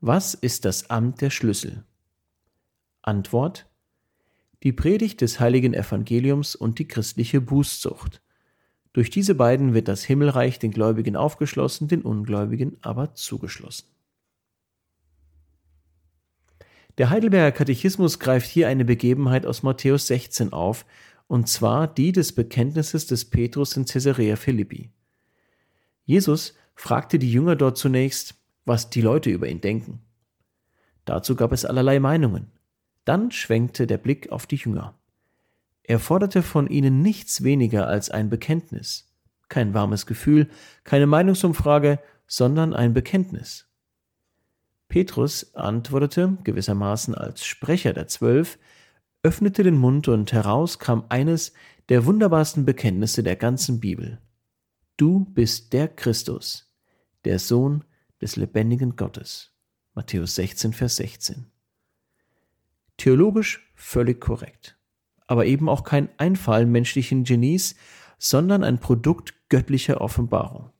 Was 0.00 0.32
ist 0.32 0.64
das 0.64 0.88
Amt 0.88 1.20
der 1.20 1.28
Schlüssel? 1.28 1.84
Antwort 3.02 3.68
Die 4.62 4.72
Predigt 4.72 5.20
des 5.20 5.40
heiligen 5.40 5.74
Evangeliums 5.74 6.56
und 6.56 6.78
die 6.78 6.88
christliche 6.88 7.42
Bußzucht. 7.42 8.22
Durch 8.92 9.10
diese 9.10 9.34
beiden 9.34 9.74
wird 9.74 9.88
das 9.88 10.04
Himmelreich 10.04 10.58
den 10.58 10.70
Gläubigen 10.70 11.16
aufgeschlossen, 11.16 11.88
den 11.88 12.02
Ungläubigen 12.02 12.76
aber 12.80 13.14
zugeschlossen. 13.14 13.86
Der 16.98 17.10
Heidelberger 17.10 17.52
Katechismus 17.52 18.18
greift 18.18 18.50
hier 18.50 18.66
eine 18.66 18.84
Begebenheit 18.84 19.46
aus 19.46 19.62
Matthäus 19.62 20.08
16 20.08 20.52
auf, 20.52 20.84
und 21.28 21.48
zwar 21.48 21.86
die 21.86 22.10
des 22.10 22.32
Bekenntnisses 22.32 23.06
des 23.06 23.26
Petrus 23.26 23.76
in 23.76 23.84
Caesarea 23.84 24.34
Philippi. 24.34 24.90
Jesus 26.04 26.54
fragte 26.74 27.18
die 27.18 27.30
Jünger 27.30 27.54
dort 27.54 27.76
zunächst, 27.76 28.34
was 28.64 28.90
die 28.90 29.02
Leute 29.02 29.30
über 29.30 29.48
ihn 29.48 29.60
denken. 29.60 30.00
Dazu 31.04 31.36
gab 31.36 31.52
es 31.52 31.64
allerlei 31.64 32.00
Meinungen. 32.00 32.50
Dann 33.04 33.30
schwenkte 33.30 33.86
der 33.86 33.98
Blick 33.98 34.30
auf 34.30 34.46
die 34.46 34.56
Jünger. 34.56 34.97
Er 35.88 35.98
forderte 35.98 36.42
von 36.42 36.66
ihnen 36.66 37.00
nichts 37.00 37.42
weniger 37.44 37.88
als 37.88 38.10
ein 38.10 38.28
Bekenntnis, 38.28 39.10
kein 39.48 39.72
warmes 39.72 40.04
Gefühl, 40.04 40.50
keine 40.84 41.06
Meinungsumfrage, 41.06 41.98
sondern 42.26 42.74
ein 42.74 42.92
Bekenntnis. 42.92 43.70
Petrus 44.88 45.54
antwortete 45.54 46.36
gewissermaßen 46.44 47.14
als 47.14 47.46
Sprecher 47.46 47.94
der 47.94 48.06
Zwölf, 48.06 48.58
öffnete 49.22 49.62
den 49.62 49.78
Mund 49.78 50.08
und 50.08 50.30
heraus 50.30 50.78
kam 50.78 51.06
eines 51.08 51.54
der 51.88 52.04
wunderbarsten 52.04 52.66
Bekenntnisse 52.66 53.22
der 53.22 53.36
ganzen 53.36 53.80
Bibel. 53.80 54.20
Du 54.98 55.24
bist 55.24 55.72
der 55.72 55.88
Christus, 55.88 56.70
der 57.24 57.38
Sohn 57.38 57.82
des 58.20 58.36
lebendigen 58.36 58.94
Gottes. 58.96 59.54
Matthäus 59.94 60.34
16, 60.34 60.74
Vers 60.74 60.96
16. 60.96 61.50
Theologisch 62.98 63.72
völlig 63.74 64.20
korrekt, 64.20 64.77
aber 65.28 65.46
eben 65.46 65.68
auch 65.68 65.84
kein 65.84 66.08
Einfall 66.16 66.66
menschlichen 66.66 67.22
Genies, 67.22 67.76
sondern 68.18 68.64
ein 68.64 68.80
Produkt 68.80 69.34
göttlicher 69.48 70.00
Offenbarung. 70.00 70.70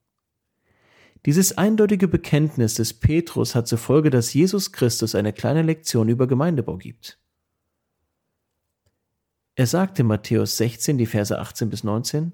Dieses 1.26 1.56
eindeutige 1.56 2.08
Bekenntnis 2.08 2.74
des 2.74 2.94
Petrus 2.94 3.54
hat 3.54 3.68
zur 3.68 3.78
Folge, 3.78 4.10
dass 4.10 4.34
Jesus 4.34 4.72
Christus 4.72 5.14
eine 5.14 5.32
kleine 5.32 5.62
Lektion 5.62 6.08
über 6.08 6.26
Gemeindebau 6.26 6.78
gibt. 6.78 7.18
Er 9.54 9.66
sagte 9.66 10.04
Matthäus 10.04 10.56
16, 10.56 10.98
die 10.98 11.06
Verse 11.06 11.38
18 11.38 11.68
bis 11.68 11.84
19, 11.84 12.32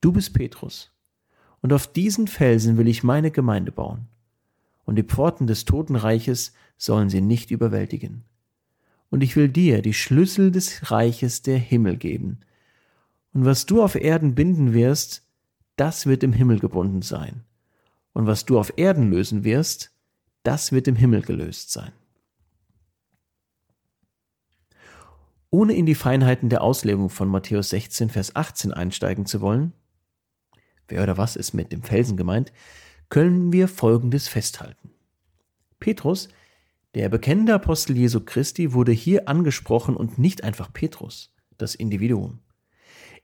Du 0.00 0.12
bist 0.12 0.34
Petrus, 0.34 0.92
und 1.62 1.72
auf 1.72 1.86
diesen 1.86 2.26
Felsen 2.26 2.76
will 2.76 2.88
ich 2.88 3.04
meine 3.04 3.30
Gemeinde 3.30 3.72
bauen, 3.72 4.08
und 4.84 4.96
die 4.96 5.04
Pforten 5.04 5.46
des 5.46 5.64
Totenreiches 5.64 6.52
sollen 6.76 7.08
sie 7.08 7.20
nicht 7.20 7.50
überwältigen. 7.50 8.24
Und 9.10 9.22
ich 9.22 9.36
will 9.36 9.48
dir 9.48 9.82
die 9.82 9.94
Schlüssel 9.94 10.50
des 10.50 10.90
Reiches 10.90 11.42
der 11.42 11.58
Himmel 11.58 11.96
geben. 11.96 12.40
Und 13.32 13.44
was 13.44 13.66
du 13.66 13.82
auf 13.82 13.94
Erden 13.94 14.34
binden 14.34 14.72
wirst, 14.72 15.26
das 15.76 16.06
wird 16.06 16.22
im 16.22 16.32
Himmel 16.32 16.58
gebunden 16.58 17.02
sein. 17.02 17.44
Und 18.12 18.26
was 18.26 18.44
du 18.44 18.58
auf 18.58 18.72
Erden 18.76 19.10
lösen 19.10 19.44
wirst, 19.44 19.92
das 20.42 20.72
wird 20.72 20.88
im 20.88 20.96
Himmel 20.96 21.22
gelöst 21.22 21.72
sein. 21.72 21.92
Ohne 25.50 25.74
in 25.74 25.86
die 25.86 25.96
Feinheiten 25.96 26.48
der 26.48 26.62
Auslegung 26.62 27.10
von 27.10 27.28
Matthäus 27.28 27.70
16, 27.70 28.08
Vers 28.08 28.36
18 28.36 28.72
einsteigen 28.72 29.26
zu 29.26 29.40
wollen, 29.40 29.72
wer 30.86 31.02
oder 31.02 31.18
was 31.18 31.34
ist 31.34 31.54
mit 31.54 31.72
dem 31.72 31.82
Felsen 31.82 32.16
gemeint, 32.16 32.52
können 33.08 33.52
wir 33.52 33.66
Folgendes 33.66 34.28
festhalten. 34.28 34.90
Petrus, 35.80 36.28
der 36.94 37.08
bekennende 37.08 37.54
Apostel 37.54 37.96
Jesu 37.96 38.20
Christi, 38.20 38.72
wurde 38.72 38.92
hier 38.92 39.28
angesprochen 39.28 39.96
und 39.96 40.18
nicht 40.18 40.42
einfach 40.44 40.72
Petrus, 40.72 41.32
das 41.56 41.74
Individuum. 41.74 42.40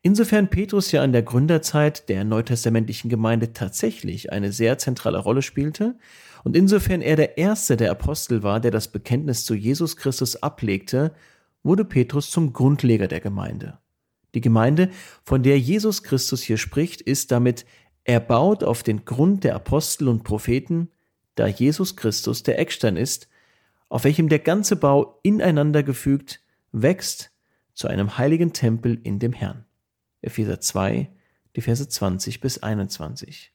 Insofern 0.02 0.50
Petrus 0.50 0.92
ja 0.92 1.02
in 1.02 1.12
der 1.12 1.23
Gründerzeit 1.23 2.08
der 2.08 2.25
neutestamentlichen 2.25 3.08
Gemeinde 3.08 3.52
tatsächlich 3.52 4.30
eine 4.32 4.52
sehr 4.52 4.78
zentrale 4.78 5.18
Rolle 5.18 5.42
spielte 5.42 5.99
und 6.44 6.56
insofern 6.56 7.02
er 7.02 7.16
der 7.16 7.38
erste 7.38 7.76
der 7.76 7.90
Apostel 7.90 8.44
war, 8.44 8.61
der 8.61 8.70
das 8.70 8.88
Bekenntnis 8.88 9.44
zu 9.44 9.54
Jesus 9.54 9.96
Christus 9.96 10.40
ablegte, 10.42 11.12
wurde 11.64 11.85
Petrus 11.85 12.30
zum 12.30 12.52
Grundleger 12.52 13.08
der 13.08 13.18
Gemeinde. 13.18 13.78
Die 14.35 14.40
Gemeinde, 14.40 14.90
von 15.25 15.42
der 15.42 15.58
Jesus 15.58 16.04
Christus 16.04 16.42
hier 16.42 16.58
spricht, 16.58 17.00
ist 17.00 17.32
damit 17.32 17.66
erbaut 18.04 18.62
auf 18.62 18.85
den 18.85 19.04
Grund 19.04 19.42
der 19.42 19.56
Apostel 19.56 20.06
und 20.06 20.23
Propheten, 20.23 20.90
da 21.35 21.49
Jesus 21.49 21.96
Christus 21.96 22.44
der 22.44 22.61
Eckstein 22.61 22.96
ist, 22.96 23.28
auf 23.88 24.05
welchem 24.05 24.28
der 24.28 24.38
ganze 24.38 24.76
Bau 24.76 25.21
ineinander 25.23 25.83
gefügt 25.83 26.43
wächst 26.73 27.33
zu 27.75 27.88
einem 27.88 28.19
heiligen 28.19 28.52
Tempel 28.52 28.99
in 29.02 29.19
dem 29.19 29.33
Herrn. 29.33 29.64
Epheser 30.23 30.61
2, 30.61 31.11
die 31.55 31.61
Verse 31.61 31.88
20 31.88 32.40
bis 32.40 32.59
21. 32.59 33.52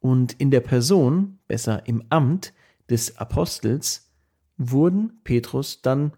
Und 0.00 0.32
in 0.40 0.50
der 0.50 0.60
Person, 0.60 1.38
besser 1.46 1.86
im 1.86 2.04
Amt 2.08 2.52
des 2.90 3.16
Apostels, 3.18 4.10
wurden 4.56 5.20
Petrus 5.22 5.82
dann 5.82 6.12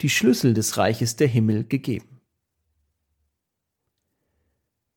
die 0.00 0.10
Schlüssel 0.10 0.54
des 0.54 0.76
Reiches 0.76 1.16
der 1.16 1.28
Himmel 1.28 1.64
gegeben. 1.64 2.20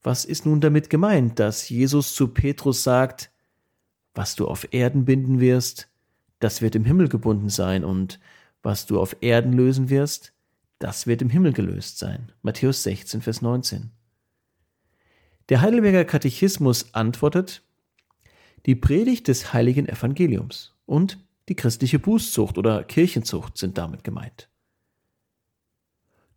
Was 0.04 0.26
ist 0.26 0.46
nun 0.46 0.62
damit 0.62 0.90
gemeint, 0.90 1.40
dass 1.40 1.70
Jesus 1.70 2.14
zu 2.14 2.28
Petrus 2.28 2.84
sagt, 2.84 3.32
was 4.14 4.36
du 4.36 4.48
auf 4.48 4.72
Erden 4.72 5.06
binden 5.06 5.40
wirst, 5.40 5.90
das 6.46 6.62
wird 6.62 6.76
im 6.76 6.86
Himmel 6.86 7.10
gebunden 7.10 7.50
sein, 7.50 7.84
und 7.84 8.20
was 8.62 8.86
du 8.86 9.02
auf 9.02 9.16
Erden 9.22 9.52
lösen 9.52 9.90
wirst, 9.90 10.32
das 10.78 11.08
wird 11.08 11.24
im 11.24 11.32
Himmel 11.32 11.54
gelöst 11.54 11.98
sein. 11.98 12.32
Matthäus 12.44 12.84
16, 12.84 13.24
Vers 13.24 13.42
19. 13.42 13.90
Der 15.50 15.62
Heidelberger 15.62 16.06
Katechismus 16.06 16.94
antwortet, 16.94 17.64
die 18.68 18.76
Predigt 18.76 19.28
des 19.28 19.54
heiligen 19.54 19.90
Evangeliums 19.90 20.76
und 20.86 21.18
die 21.50 21.56
christliche 21.56 21.98
Bußzucht 21.98 22.60
oder 22.60 22.84
Kirchenzucht 22.84 23.58
sind 23.58 23.80
damit 23.80 24.04
gemeint. 24.04 24.48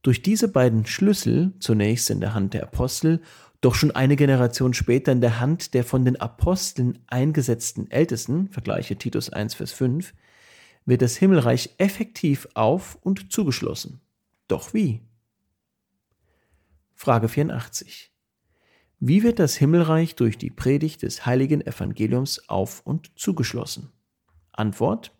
Durch 0.00 0.22
diese 0.22 0.48
beiden 0.48 0.86
Schlüssel, 0.86 1.52
zunächst 1.60 2.08
in 2.08 2.20
der 2.20 2.32
Hand 2.32 2.54
der 2.54 2.62
Apostel 2.62 3.20
doch 3.60 3.74
schon 3.74 3.90
eine 3.90 4.16
Generation 4.16 4.72
später 4.72 5.10
in 5.10 5.20
der 5.20 5.40
Hand 5.40 5.74
der 5.74 5.84
von 5.84 6.04
den 6.04 6.16
Aposteln 6.16 7.00
eingesetzten 7.08 7.90
Ältesten, 7.90 8.48
vergleiche 8.50 8.96
Titus 8.96 9.30
1, 9.30 9.54
Vers 9.54 9.72
5, 9.72 10.14
wird 10.84 11.02
das 11.02 11.16
Himmelreich 11.16 11.74
effektiv 11.78 12.48
auf 12.54 12.96
und 13.02 13.32
zugeschlossen. 13.32 14.00
Doch 14.46 14.74
wie? 14.74 15.02
Frage 16.94 17.28
84. 17.28 18.12
Wie 19.00 19.22
wird 19.22 19.38
das 19.38 19.56
Himmelreich 19.56 20.16
durch 20.16 20.38
die 20.38 20.50
Predigt 20.50 21.02
des 21.02 21.26
heiligen 21.26 21.60
Evangeliums 21.60 22.48
auf 22.48 22.80
und 22.84 23.18
zugeschlossen? 23.18 23.92
Antwort. 24.52 25.12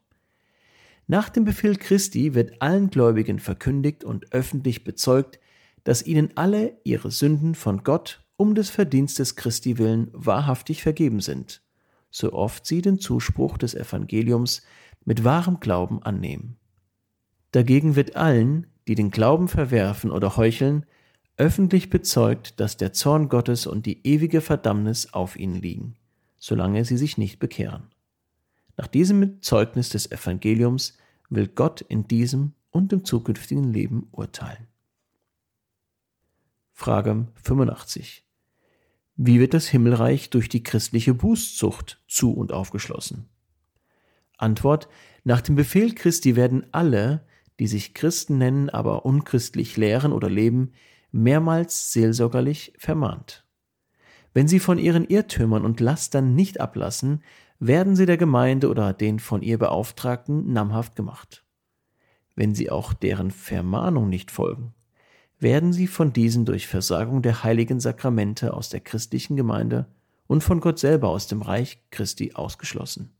Nach 1.06 1.28
dem 1.28 1.44
Befehl 1.44 1.76
Christi 1.76 2.34
wird 2.34 2.60
allen 2.60 2.90
Gläubigen 2.90 3.38
verkündigt 3.38 4.04
und 4.04 4.32
öffentlich 4.32 4.84
bezeugt, 4.84 5.38
dass 5.84 6.04
ihnen 6.04 6.36
alle 6.36 6.78
ihre 6.84 7.10
Sünden 7.10 7.54
von 7.54 7.82
Gott 7.84 8.27
um 8.38 8.54
des 8.54 8.70
Verdienstes 8.70 9.34
Christi 9.34 9.78
willen 9.78 10.10
wahrhaftig 10.12 10.82
vergeben 10.82 11.20
sind, 11.20 11.60
so 12.08 12.32
oft 12.32 12.64
sie 12.64 12.80
den 12.80 13.00
Zuspruch 13.00 13.58
des 13.58 13.74
Evangeliums 13.74 14.62
mit 15.04 15.24
wahrem 15.24 15.58
Glauben 15.58 16.02
annehmen. 16.02 16.56
Dagegen 17.50 17.96
wird 17.96 18.14
allen, 18.14 18.68
die 18.86 18.94
den 18.94 19.10
Glauben 19.10 19.48
verwerfen 19.48 20.12
oder 20.12 20.36
heucheln, 20.36 20.86
öffentlich 21.36 21.90
bezeugt, 21.90 22.60
dass 22.60 22.76
der 22.76 22.92
Zorn 22.92 23.28
Gottes 23.28 23.66
und 23.66 23.86
die 23.86 24.06
ewige 24.06 24.40
Verdammnis 24.40 25.12
auf 25.12 25.36
ihnen 25.36 25.56
liegen, 25.56 25.96
solange 26.38 26.84
sie 26.84 26.96
sich 26.96 27.18
nicht 27.18 27.40
bekehren. 27.40 27.88
Nach 28.76 28.86
diesem 28.86 29.42
Zeugnis 29.42 29.88
des 29.88 30.10
Evangeliums 30.12 30.96
will 31.28 31.48
Gott 31.48 31.80
in 31.80 32.06
diesem 32.06 32.52
und 32.70 32.92
im 32.92 33.04
zukünftigen 33.04 33.72
Leben 33.72 34.06
urteilen. 34.12 34.68
Frage 36.72 37.26
85. 37.42 38.27
Wie 39.20 39.40
wird 39.40 39.52
das 39.52 39.66
Himmelreich 39.66 40.30
durch 40.30 40.48
die 40.48 40.62
christliche 40.62 41.12
Bußzucht 41.12 42.00
zu 42.06 42.32
und 42.32 42.52
aufgeschlossen? 42.52 43.28
Antwort 44.36 44.88
Nach 45.24 45.40
dem 45.40 45.56
Befehl 45.56 45.92
Christi 45.92 46.36
werden 46.36 46.68
alle, 46.70 47.26
die 47.58 47.66
sich 47.66 47.94
Christen 47.94 48.38
nennen, 48.38 48.70
aber 48.70 49.04
unchristlich 49.04 49.76
lehren 49.76 50.12
oder 50.12 50.30
leben, 50.30 50.70
mehrmals 51.10 51.92
seelsorgerlich 51.92 52.74
vermahnt. 52.78 53.44
Wenn 54.34 54.46
sie 54.46 54.60
von 54.60 54.78
ihren 54.78 55.04
Irrtümern 55.04 55.64
und 55.64 55.80
Lastern 55.80 56.36
nicht 56.36 56.60
ablassen, 56.60 57.24
werden 57.58 57.96
sie 57.96 58.06
der 58.06 58.18
Gemeinde 58.18 58.68
oder 58.68 58.92
den 58.92 59.18
von 59.18 59.42
ihr 59.42 59.58
Beauftragten 59.58 60.52
namhaft 60.52 60.94
gemacht. 60.94 61.44
Wenn 62.36 62.54
sie 62.54 62.70
auch 62.70 62.94
deren 62.94 63.32
Vermahnung 63.32 64.08
nicht 64.08 64.30
folgen, 64.30 64.74
werden 65.40 65.72
sie 65.72 65.86
von 65.86 66.12
diesen 66.12 66.44
durch 66.44 66.66
Versagung 66.66 67.22
der 67.22 67.44
heiligen 67.44 67.80
Sakramente 67.80 68.54
aus 68.54 68.68
der 68.68 68.80
christlichen 68.80 69.36
Gemeinde 69.36 69.86
und 70.26 70.42
von 70.42 70.60
Gott 70.60 70.78
selber 70.78 71.08
aus 71.08 71.26
dem 71.26 71.42
Reich 71.42 71.80
Christi 71.90 72.32
ausgeschlossen. 72.34 73.10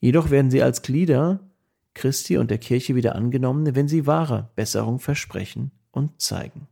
Jedoch 0.00 0.30
werden 0.30 0.50
sie 0.50 0.62
als 0.62 0.82
Glieder 0.82 1.40
Christi 1.94 2.38
und 2.38 2.50
der 2.50 2.58
Kirche 2.58 2.94
wieder 2.94 3.16
angenommen, 3.16 3.74
wenn 3.74 3.88
sie 3.88 4.06
wahre 4.06 4.50
Besserung 4.54 5.00
versprechen 5.00 5.72
und 5.90 6.20
zeigen. 6.20 6.68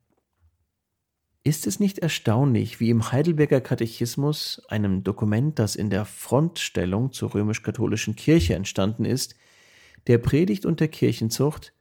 Ist 1.43 1.67
es 1.67 1.81
nicht 1.81 1.99
erstaunlich, 1.99 2.81
wie 2.81 2.91
im 2.91 3.13
Heidelberger 3.13 3.61
Katechismus, 3.61 4.63
einem 4.69 5.05
Dokument, 5.05 5.59
das 5.59 5.77
in 5.77 5.91
der 5.91 6.05
Frontstellung 6.05 7.13
zur 7.13 7.35
römisch-katholischen 7.35 8.17
Kirche 8.17 8.55
entstanden 8.55 9.05
ist, 9.05 9.37
der 10.07 10.19
Predigt 10.19 10.67
und 10.67 10.81
der 10.81 10.89
Kirchenzucht, 10.89 11.73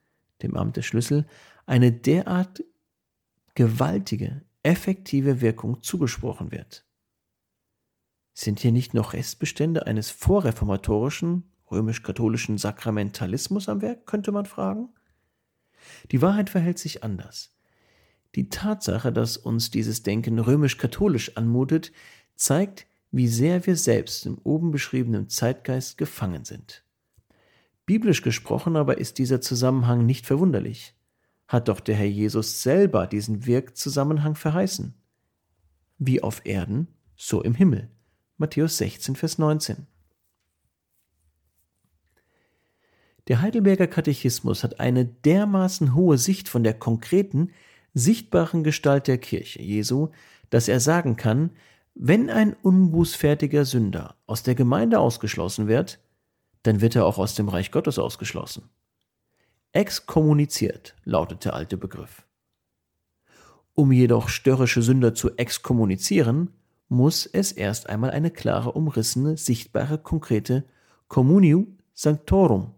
dem 0.42 0.56
Amt 0.56 0.78
der 0.78 0.84
Schlüssel, 0.84 1.26
eine 1.66 1.92
derart 1.92 2.64
gewaltige, 3.54 4.44
effektive 4.64 5.42
Wirkung 5.42 5.82
zugesprochen 5.82 6.52
wird? 6.52 6.86
Sind 8.34 8.60
hier 8.60 8.72
nicht 8.72 8.94
noch 8.94 9.14
Restbestände 9.14 9.88
eines 9.88 10.12
vorreformatorischen, 10.12 11.52
römisch-katholischen 11.72 12.58
Sakramentalismus 12.58 13.70
am 13.70 13.82
Werk, 13.82 14.06
könnte 14.06 14.32
man 14.32 14.46
fragen? 14.46 14.90
Die 16.12 16.22
Wahrheit 16.22 16.50
verhält 16.50 16.80
sich 16.80 17.04
anders. 17.04 17.56
Die 18.36 18.50
Tatsache, 18.50 19.14
dass 19.14 19.38
uns 19.38 19.72
dieses 19.72 20.04
Denken 20.04 20.40
römisch-katholisch 20.40 21.38
anmutet, 21.38 21.92
zeigt, 22.36 22.88
wie 23.12 23.30
sehr 23.30 23.66
wir 23.66 23.78
selbst 23.78 24.26
im 24.26 24.38
oben 24.40 24.72
beschriebenen 24.72 25.30
Zeitgeist 25.30 25.98
gefangen 25.98 26.44
sind. 26.44 26.84
Biblisch 27.86 28.22
gesprochen 28.22 28.76
aber 28.76 28.98
ist 28.98 29.20
dieser 29.20 29.40
Zusammenhang 29.40 30.06
nicht 30.06 30.26
verwunderlich. 30.26 30.95
Hat 31.48 31.68
doch 31.68 31.80
der 31.80 31.96
Herr 31.96 32.08
Jesus 32.08 32.64
selber 32.64 33.08
diesen 33.08 33.46
Wirkzusammenhang 33.46 34.36
verheißen. 34.36 34.96
Wie 35.98 36.22
auf 36.22 36.46
Erden, 36.46 36.88
so 37.16 37.42
im 37.42 37.54
Himmel. 37.54 37.90
Matthäus 38.38 38.78
16, 38.78 39.16
Vers 39.16 39.38
19. 39.38 39.88
Der 43.28 43.42
Heidelberger 43.42 43.88
Katechismus 43.88 44.64
hat 44.64 44.80
eine 44.80 45.06
dermaßen 45.06 45.96
hohe 45.96 46.18
Sicht 46.18 46.48
von 46.50 46.64
der 46.64 46.74
konkreten, 46.74 47.52
sichtbaren 47.94 48.64
Gestalt 48.64 49.08
der 49.08 49.18
Kirche 49.18 49.62
Jesu, 49.62 50.10
dass 50.50 50.68
er 50.68 50.80
sagen 50.80 51.16
kann, 51.16 51.52
wenn 51.96 52.30
ein 52.30 52.54
unbußfertiger 52.54 53.66
Sünder 53.66 54.16
aus 54.28 54.44
der 54.44 54.54
Gemeinde 54.54 55.00
ausgeschlossen 55.00 55.68
wird, 55.68 56.00
dann 56.64 56.82
wird 56.82 56.96
er 56.96 57.06
auch 57.06 57.18
aus 57.18 57.36
dem 57.36 57.48
Reich 57.48 57.72
Gottes 57.72 57.98
ausgeschlossen. 57.98 58.70
Exkommuniziert 59.76 60.96
lautet 61.04 61.44
der 61.44 61.54
alte 61.54 61.76
Begriff. 61.76 62.26
Um 63.74 63.92
jedoch 63.92 64.30
störrische 64.30 64.82
Sünder 64.82 65.14
zu 65.14 65.36
exkommunizieren, 65.36 66.52
muss 66.88 67.26
es 67.26 67.52
erst 67.52 67.90
einmal 67.90 68.12
eine 68.12 68.32
klare, 68.32 68.72
umrissene, 68.72 69.36
sichtbare, 69.36 69.98
konkrete 69.98 70.64
Communio 71.10 71.68
Sanctorum, 71.94 72.74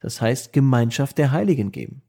das 0.00 0.22
heißt 0.22 0.54
Gemeinschaft 0.54 1.18
der 1.18 1.32
Heiligen 1.32 1.70
geben. 1.70 2.00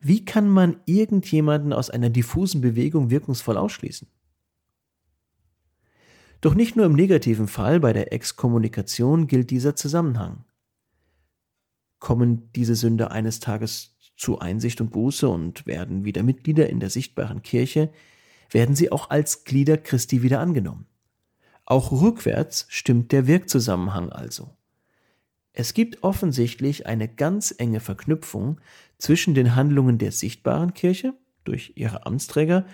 Wie 0.00 0.24
kann 0.24 0.48
man 0.48 0.80
irgendjemanden 0.84 1.72
aus 1.72 1.90
einer 1.90 2.10
diffusen 2.10 2.60
Bewegung 2.60 3.08
wirkungsvoll 3.10 3.56
ausschließen? 3.56 4.08
Doch 6.40 6.54
nicht 6.54 6.74
nur 6.74 6.86
im 6.86 6.94
negativen 6.94 7.46
Fall 7.46 7.78
bei 7.78 7.92
der 7.92 8.12
Exkommunikation 8.12 9.28
gilt 9.28 9.50
dieser 9.50 9.76
Zusammenhang. 9.76 10.44
Kommen 11.98 12.50
diese 12.52 12.74
Sünder 12.74 13.10
eines 13.10 13.40
Tages 13.40 13.96
zu 14.16 14.38
Einsicht 14.38 14.80
und 14.80 14.90
Buße 14.90 15.28
und 15.28 15.66
werden 15.66 16.04
wieder 16.04 16.22
Mitglieder 16.22 16.68
in 16.68 16.80
der 16.80 16.90
sichtbaren 16.90 17.42
Kirche, 17.42 17.90
werden 18.50 18.74
sie 18.74 18.90
auch 18.90 19.10
als 19.10 19.44
Glieder 19.44 19.76
Christi 19.76 20.22
wieder 20.22 20.40
angenommen. 20.40 20.86
Auch 21.64 21.92
rückwärts 21.92 22.66
stimmt 22.68 23.12
der 23.12 23.26
Wirkzusammenhang 23.26 24.10
also. 24.10 24.56
Es 25.52 25.74
gibt 25.74 26.02
offensichtlich 26.02 26.86
eine 26.86 27.08
ganz 27.08 27.54
enge 27.56 27.80
Verknüpfung 27.80 28.60
zwischen 28.96 29.34
den 29.34 29.54
Handlungen 29.56 29.98
der 29.98 30.12
sichtbaren 30.12 30.72
Kirche 30.72 31.14
durch 31.44 31.72
ihre 31.74 32.06
Amtsträger 32.06 32.64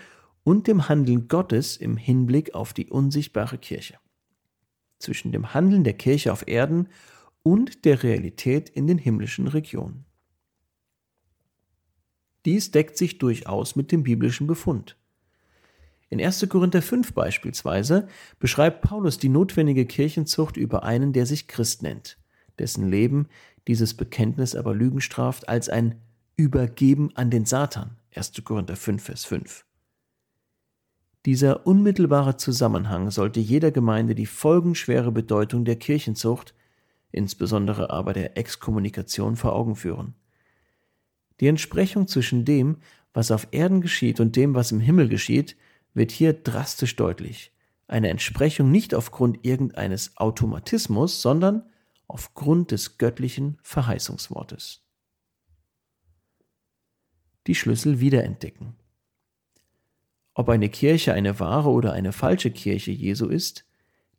und 0.45 0.67
dem 0.67 0.89
Handeln 0.89 1.29
Gottes 1.29 1.77
im 1.77 1.97
Hinblick 1.97 2.55
auf 2.55 2.73
die 2.73 2.91
unsichtbare 2.91 3.59
Kirche. 3.59 3.99
Zwischen 4.99 5.33
dem 5.33 5.55
Handeln 5.55 5.83
der 5.83 5.95
Kirche 5.95 6.33
auf 6.33 6.47
Erden 6.47 6.89
und 7.45 7.85
der 7.85 8.03
Realität 8.03 8.69
in 8.69 8.89
den 8.89 8.99
himmlischen 8.99 9.47
Regionen. 9.47 10.05
Dies 12.45 12.73
deckt 12.73 12.99
sich 12.99 13.19
durchaus 13.19 13.77
mit 13.77 13.93
dem 13.93 14.03
biblischen 14.03 14.49
Befund. 14.49 14.97
In 16.11 16.21
1. 16.21 16.49
Korinther 16.49 16.83
5 16.83 17.13
beispielsweise 17.13 18.09
beschreibt 18.39 18.83
Paulus 18.83 19.19
die 19.19 19.29
notwendige 19.29 19.87
Kirchenzucht 19.87 20.57
über 20.57 20.83
einen, 20.83 21.13
der 21.13 21.27
sich 21.27 21.47
Christ 21.47 21.83
nennt, 21.83 22.19
dessen 22.59 22.89
Leben 22.89 23.29
dieses 23.67 23.95
Bekenntnis 23.95 24.55
aber 24.55 24.75
Lügen 24.75 25.01
straft 25.01 25.49
als 25.49 25.69
ein 25.69 26.01
Übergeben 26.37 27.11
an 27.15 27.31
den 27.31 27.45
Satan. 27.47 27.97
1. 28.15 28.33
Korinther 28.45 28.77
5, 28.77 29.03
Vers 29.03 29.25
5. 29.25 29.65
Dieser 31.27 31.67
unmittelbare 31.67 32.37
Zusammenhang 32.37 33.11
sollte 33.11 33.41
jeder 33.41 33.71
Gemeinde 33.71 34.15
die 34.15 34.27
folgenschwere 34.27 35.11
Bedeutung 35.11 35.65
der 35.65 35.77
Kirchenzucht, 35.77 36.55
insbesondere 37.15 37.91
aber 37.91 38.13
der 38.13 38.37
Exkommunikation, 38.37 39.37
vor 39.37 39.55
Augen 39.55 39.77
führen. 39.77 40.15
Die 41.41 41.47
Entsprechung 41.47 42.07
zwischen 42.07 42.45
dem, 42.45 42.79
was 43.13 43.31
auf 43.31 43.49
Erden 43.53 43.81
geschieht 43.81 44.21
und 44.21 44.37
dem, 44.37 44.55
was 44.55 44.73
im 44.73 44.81
Himmel 44.81 45.09
geschieht, 45.09 45.57
wird 45.95 46.11
hier 46.11 46.33
drastisch 46.33 46.97
deutlich. 46.97 47.53
Eine 47.87 48.09
Entsprechung 48.09 48.71
nicht 48.71 48.95
aufgrund 48.95 49.45
irgendeines 49.45 50.17
Automatismus, 50.17 51.23
sondern 51.23 51.65
aufgrund 52.09 52.71
des 52.71 52.99
göttlichen 52.99 53.59
Verheißungswortes. 53.63 54.83
Die 57.47 57.55
Schlüssel 57.55 58.01
wiederentdecken. 58.01 58.75
Ob 60.35 60.49
eine 60.49 60.69
Kirche 60.69 61.13
eine 61.13 61.39
wahre 61.39 61.71
oder 61.71 61.93
eine 61.93 62.13
falsche 62.13 62.51
Kirche 62.51 62.91
Jesu 62.91 63.29
ist, 63.29 63.65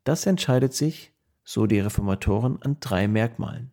das 0.04 0.26
entscheidet 0.26 0.74
sich, 0.74 1.12
so 1.46 1.68
die 1.68 1.80
Reformatoren, 1.80 2.62
an 2.62 2.78
drei 2.80 3.08
Merkmalen. 3.08 3.72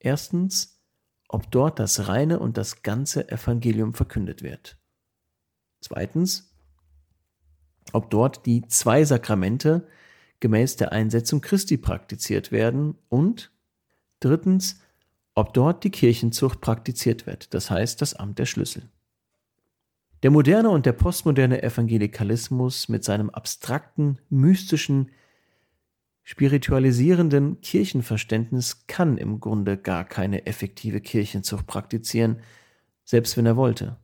Erstens, 0.00 0.80
ob 1.28 1.50
dort 1.50 1.78
das 1.78 2.08
reine 2.08 2.38
und 2.40 2.56
das 2.56 2.82
ganze 2.82 3.30
Evangelium 3.30 3.94
verkündet 3.94 4.42
wird. 4.42 4.76
Zweitens, 5.80 6.54
ob 7.92 8.10
dort 8.10 8.46
die 8.46 8.66
zwei 8.66 9.04
Sakramente 9.04 9.86
gemäß 10.40 10.76
der 10.76 10.92
Einsetzung 10.92 11.40
Christi 11.40 11.76
praktiziert 11.76 12.50
werden 12.50 12.96
und 13.08 13.52
drittens, 14.20 14.80
ob 15.34 15.52
dort 15.52 15.84
die 15.84 15.90
Kirchenzucht 15.90 16.60
praktiziert 16.60 17.26
wird, 17.26 17.52
das 17.54 17.70
heißt 17.70 18.00
das 18.00 18.14
Amt 18.14 18.38
der 18.38 18.46
Schlüssel. 18.46 18.88
Der 20.22 20.30
moderne 20.30 20.70
und 20.70 20.86
der 20.86 20.92
postmoderne 20.92 21.62
Evangelikalismus 21.62 22.88
mit 22.88 23.04
seinem 23.04 23.28
abstrakten, 23.28 24.18
mystischen, 24.30 25.10
spiritualisierenden 26.24 27.60
Kirchenverständnis 27.60 28.86
kann 28.86 29.18
im 29.18 29.40
Grunde 29.40 29.76
gar 29.76 30.04
keine 30.04 30.46
effektive 30.46 31.00
Kirchenzucht 31.00 31.66
praktizieren, 31.66 32.40
selbst 33.04 33.36
wenn 33.36 33.46
er 33.46 33.56
wollte. 33.56 33.98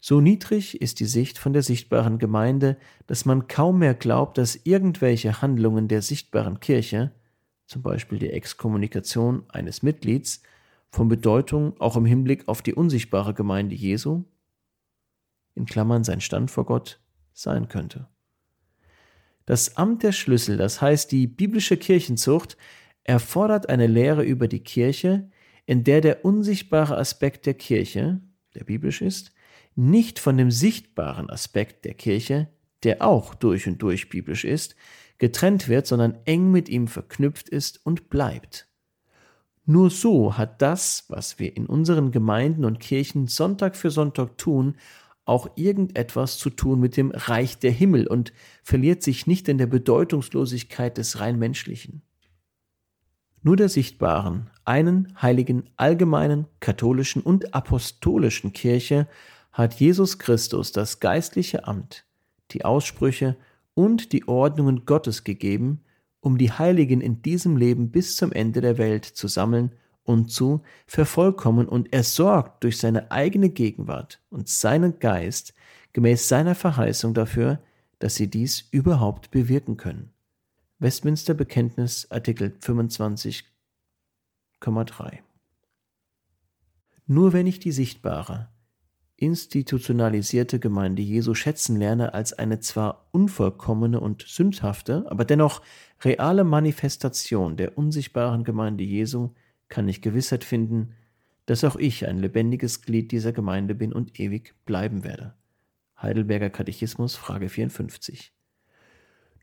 So 0.00 0.20
niedrig 0.20 0.82
ist 0.82 1.00
die 1.00 1.06
Sicht 1.06 1.38
von 1.38 1.54
der 1.54 1.62
sichtbaren 1.62 2.18
Gemeinde, 2.18 2.76
dass 3.06 3.24
man 3.24 3.48
kaum 3.48 3.78
mehr 3.78 3.94
glaubt, 3.94 4.36
dass 4.36 4.56
irgendwelche 4.64 5.40
Handlungen 5.40 5.88
der 5.88 6.02
sichtbaren 6.02 6.60
Kirche, 6.60 7.12
zum 7.66 7.80
Beispiel 7.82 8.18
die 8.18 8.30
Exkommunikation 8.30 9.44
eines 9.48 9.82
Mitglieds, 9.82 10.42
von 10.90 11.08
Bedeutung 11.08 11.80
auch 11.80 11.96
im 11.96 12.04
Hinblick 12.04 12.48
auf 12.48 12.60
die 12.60 12.74
unsichtbare 12.74 13.34
Gemeinde 13.34 13.74
Jesu, 13.74 14.24
in 15.54 15.64
Klammern 15.64 16.04
sein 16.04 16.20
Stand 16.20 16.50
vor 16.50 16.66
Gott, 16.66 17.00
sein 17.32 17.68
könnte. 17.68 18.08
Das 19.46 19.76
Amt 19.76 20.02
der 20.02 20.12
Schlüssel, 20.12 20.56
das 20.56 20.80
heißt 20.80 21.12
die 21.12 21.26
biblische 21.26 21.76
Kirchenzucht, 21.76 22.56
erfordert 23.02 23.68
eine 23.68 23.86
Lehre 23.86 24.24
über 24.24 24.48
die 24.48 24.64
Kirche, 24.64 25.30
in 25.66 25.84
der 25.84 26.00
der 26.00 26.24
unsichtbare 26.24 26.96
Aspekt 26.96 27.46
der 27.46 27.54
Kirche, 27.54 28.20
der 28.54 28.64
biblisch 28.64 29.02
ist, 29.02 29.32
nicht 29.76 30.18
von 30.18 30.36
dem 30.36 30.50
sichtbaren 30.50 31.28
Aspekt 31.30 31.84
der 31.84 31.94
Kirche, 31.94 32.48
der 32.82 33.02
auch 33.02 33.34
durch 33.34 33.66
und 33.66 33.82
durch 33.82 34.08
biblisch 34.08 34.44
ist, 34.44 34.76
getrennt 35.18 35.68
wird, 35.68 35.86
sondern 35.86 36.18
eng 36.24 36.50
mit 36.50 36.68
ihm 36.68 36.88
verknüpft 36.88 37.48
ist 37.48 37.84
und 37.84 38.08
bleibt. 38.10 38.68
Nur 39.66 39.90
so 39.90 40.36
hat 40.36 40.60
das, 40.60 41.04
was 41.08 41.38
wir 41.38 41.56
in 41.56 41.66
unseren 41.66 42.10
Gemeinden 42.10 42.64
und 42.64 42.80
Kirchen 42.80 43.26
Sonntag 43.26 43.76
für 43.76 43.90
Sonntag 43.90 44.36
tun, 44.36 44.76
auch 45.24 45.48
irgendetwas 45.56 46.38
zu 46.38 46.50
tun 46.50 46.80
mit 46.80 46.96
dem 46.96 47.10
Reich 47.10 47.58
der 47.58 47.70
Himmel 47.70 48.06
und 48.06 48.32
verliert 48.62 49.02
sich 49.02 49.26
nicht 49.26 49.48
in 49.48 49.58
der 49.58 49.66
Bedeutungslosigkeit 49.66 50.98
des 50.98 51.20
rein 51.20 51.38
menschlichen. 51.38 52.02
nur 53.42 53.56
der 53.56 53.68
sichtbaren, 53.68 54.48
einen 54.64 55.14
heiligen, 55.20 55.64
allgemeinen, 55.76 56.46
katholischen 56.60 57.20
und 57.20 57.54
apostolischen 57.54 58.54
Kirche 58.54 59.06
hat 59.52 59.74
Jesus 59.74 60.18
Christus 60.18 60.72
das 60.72 60.98
geistliche 60.98 61.66
Amt, 61.66 62.06
die 62.52 62.64
Aussprüche 62.64 63.36
und 63.74 64.12
die 64.12 64.26
Ordnungen 64.28 64.86
Gottes 64.86 65.24
gegeben, 65.24 65.84
um 66.20 66.38
die 66.38 66.52
Heiligen 66.52 67.02
in 67.02 67.20
diesem 67.20 67.56
Leben 67.58 67.90
bis 67.90 68.16
zum 68.16 68.32
Ende 68.32 68.62
der 68.62 68.78
Welt 68.78 69.04
zu 69.04 69.28
sammeln 69.28 69.72
und 70.04 70.30
zu 70.30 70.62
vervollkommen 70.86 71.68
und 71.68 71.92
er 71.92 72.04
sorgt 72.04 72.62
durch 72.62 72.78
seine 72.78 73.10
eigene 73.10 73.50
Gegenwart 73.50 74.20
und 74.30 74.48
seinen 74.48 75.00
Geist 75.00 75.54
gemäß 75.92 76.28
seiner 76.28 76.54
Verheißung 76.54 77.14
dafür, 77.14 77.58
dass 77.98 78.14
sie 78.14 78.28
dies 78.28 78.68
überhaupt 78.70 79.30
bewirken 79.30 79.76
können. 79.76 80.10
Westminster 80.78 81.34
Bekenntnis 81.34 82.10
Artikel 82.10 82.56
25,3 82.60 85.18
Nur 87.06 87.32
wenn 87.32 87.46
ich 87.46 87.60
die 87.60 87.72
sichtbare, 87.72 88.48
institutionalisierte 89.16 90.58
Gemeinde 90.58 91.00
Jesu 91.00 91.34
schätzen 91.34 91.76
lerne 91.76 92.14
als 92.14 92.32
eine 92.32 92.60
zwar 92.60 93.06
unvollkommene 93.12 94.00
und 94.00 94.24
sündhafte, 94.26 95.06
aber 95.08 95.24
dennoch 95.24 95.62
reale 96.02 96.44
Manifestation 96.44 97.56
der 97.56 97.78
unsichtbaren 97.78 98.44
Gemeinde 98.44 98.84
Jesu, 98.84 99.30
kann 99.74 99.88
ich 99.88 100.02
Gewissheit 100.02 100.44
finden, 100.44 100.94
dass 101.46 101.64
auch 101.64 101.74
ich 101.74 102.06
ein 102.06 102.20
lebendiges 102.20 102.82
Glied 102.82 103.10
dieser 103.10 103.32
Gemeinde 103.32 103.74
bin 103.74 103.92
und 103.92 104.20
ewig 104.20 104.54
bleiben 104.66 105.02
werde. 105.02 105.34
Heidelberger 106.00 106.48
Katechismus, 106.48 107.16
Frage 107.16 107.48
54. 107.48 108.32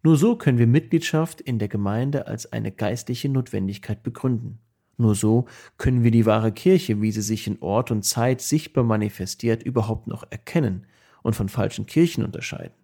Nur 0.04 0.16
so 0.16 0.38
können 0.38 0.58
wir 0.58 0.68
Mitgliedschaft 0.68 1.42
in 1.42 1.60
der 1.60 1.68
Gemeinde 1.68 2.28
als 2.28 2.50
eine 2.54 2.72
geistliche 2.72 3.28
Notwendigkeit 3.28 4.04
begründen. 4.04 4.60
Nur 4.96 5.16
so 5.16 5.48
können 5.76 6.06
wir 6.06 6.12
die 6.12 6.26
wahre 6.26 6.54
Kirche, 6.54 7.02
wie 7.02 7.12
sie 7.12 7.22
sich 7.22 7.46
in 7.46 7.62
Ort 7.62 7.92
und 7.92 8.04
Zeit 8.04 8.40
sichtbar 8.40 8.86
manifestiert, 8.86 9.64
überhaupt 9.64 10.08
noch 10.08 10.24
erkennen 10.32 10.88
und 11.24 11.36
von 11.36 11.50
falschen 11.50 11.88
Kirchen 11.88 12.24
unterscheiden. 12.24 12.78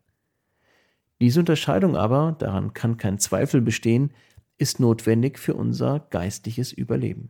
Diese 1.21 1.39
Unterscheidung 1.39 1.95
aber, 1.95 2.35
daran 2.37 2.73
kann 2.73 2.97
kein 2.97 3.19
Zweifel 3.19 3.61
bestehen, 3.61 4.11
ist 4.57 4.81
notwendig 4.81 5.39
für 5.39 5.53
unser 5.53 6.01
geistliches 6.09 6.73
Überleben. 6.73 7.29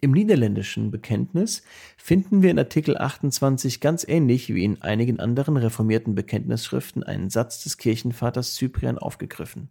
Im 0.00 0.12
niederländischen 0.12 0.90
Bekenntnis 0.90 1.62
finden 1.96 2.42
wir 2.42 2.50
in 2.50 2.58
Artikel 2.58 2.98
28 2.98 3.80
ganz 3.80 4.06
ähnlich 4.06 4.54
wie 4.54 4.62
in 4.62 4.82
einigen 4.82 5.20
anderen 5.20 5.56
reformierten 5.56 6.14
Bekenntnisschriften 6.14 7.02
einen 7.02 7.30
Satz 7.30 7.62
des 7.62 7.78
Kirchenvaters 7.78 8.54
Cyprian 8.54 8.98
aufgegriffen. 8.98 9.70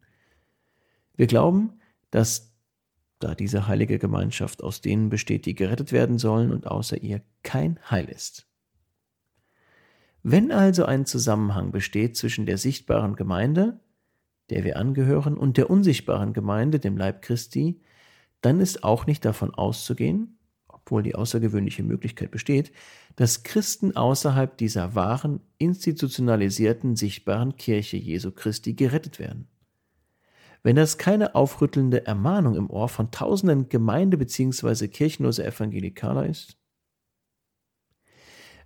Wir 1.15 1.27
glauben, 1.27 1.73
dass 2.09 2.55
da 3.19 3.35
diese 3.35 3.67
heilige 3.67 3.99
Gemeinschaft 3.99 4.63
aus 4.63 4.81
denen 4.81 5.09
besteht, 5.09 5.45
die 5.45 5.55
gerettet 5.55 5.91
werden 5.91 6.17
sollen 6.17 6.51
und 6.51 6.67
außer 6.67 7.01
ihr 7.01 7.21
kein 7.43 7.79
Heil 7.89 8.05
ist. 8.09 8.47
Wenn 10.23 10.51
also 10.51 10.85
ein 10.85 11.05
Zusammenhang 11.05 11.71
besteht 11.71 12.17
zwischen 12.17 12.47
der 12.47 12.57
sichtbaren 12.57 13.15
Gemeinde, 13.15 13.79
der 14.49 14.63
wir 14.63 14.77
angehören, 14.77 15.37
und 15.37 15.57
der 15.57 15.69
unsichtbaren 15.69 16.33
Gemeinde, 16.33 16.79
dem 16.79 16.97
Leib 16.97 17.21
Christi, 17.21 17.79
dann 18.45 18.59
ist 18.59 18.83
auch 18.83 19.07
nicht 19.07 19.25
davon 19.25 19.53
auszugehen, 19.53 20.37
obwohl 20.67 21.01
die 21.03 21.15
außergewöhnliche 21.15 21.83
Möglichkeit 21.83 22.31
besteht, 22.31 22.71
dass 23.15 23.43
Christen 23.43 23.95
außerhalb 23.95 24.57
dieser 24.57 24.93
wahren, 24.93 25.41
institutionalisierten, 25.57 26.95
sichtbaren 26.95 27.55
Kirche 27.55 27.97
Jesu 27.97 28.31
Christi 28.31 28.73
gerettet 28.73 29.19
werden. 29.19 29.47
Wenn 30.61 30.75
das 30.75 30.97
keine 30.97 31.35
aufrüttelnde 31.35 32.05
Ermahnung 32.05 32.55
im 32.55 32.69
Ohr 32.69 32.89
von 32.89 33.11
tausenden 33.11 33.69
Gemeinde- 33.69 34.17
bzw. 34.17 34.87
kirchenloser 34.87 35.45
Evangelikaler 35.45 36.27
ist? 36.27 36.57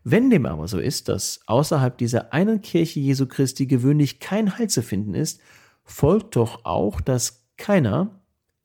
Wenn 0.04 0.30
dem 0.30 0.46
aber 0.46 0.68
so 0.68 0.80
ist, 0.80 1.10
dass 1.10 1.42
außerhalb 1.46 1.98
dieser 1.98 2.34
einen 2.34 2.62
Kirche 2.62 3.00
Jesu 3.00 3.28
Christi 3.28 3.66
gewöhnlich 3.66 4.20
kein 4.20 4.58
Heil 4.58 4.70
zu 4.70 4.82
finden 4.82 5.14
ist, 5.14 5.42
folgt 5.84 6.36
doch 6.36 6.66
auch, 6.66 7.02
dass 7.02 7.48
keiner, 7.58 8.19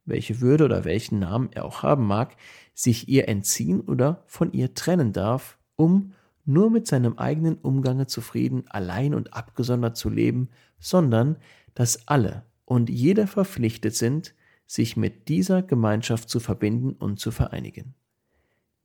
welche 0.04 0.40
Würde 0.40 0.64
oder 0.64 0.84
welchen 0.84 1.18
Namen 1.18 1.50
er 1.52 1.64
auch 1.64 1.82
haben 1.82 2.06
mag, 2.06 2.36
sich 2.74 3.08
ihr 3.08 3.28
entziehen 3.28 3.80
oder 3.80 4.22
von 4.26 4.52
ihr 4.52 4.74
trennen 4.74 5.12
darf, 5.12 5.58
um 5.76 6.12
nur 6.44 6.70
mit 6.70 6.86
seinem 6.86 7.18
eigenen 7.18 7.56
Umgange 7.56 8.06
zufrieden, 8.06 8.64
allein 8.68 9.14
und 9.14 9.32
abgesondert 9.34 9.96
zu 9.96 10.10
leben, 10.10 10.50
sondern 10.78 11.36
dass 11.74 12.06
alle 12.08 12.44
und 12.64 12.90
jeder 12.90 13.26
verpflichtet 13.26 13.94
sind, 13.94 14.34
sich 14.66 14.96
mit 14.96 15.28
dieser 15.28 15.62
Gemeinschaft 15.62 16.28
zu 16.28 16.40
verbinden 16.40 16.92
und 16.92 17.18
zu 17.18 17.30
vereinigen. 17.30 17.94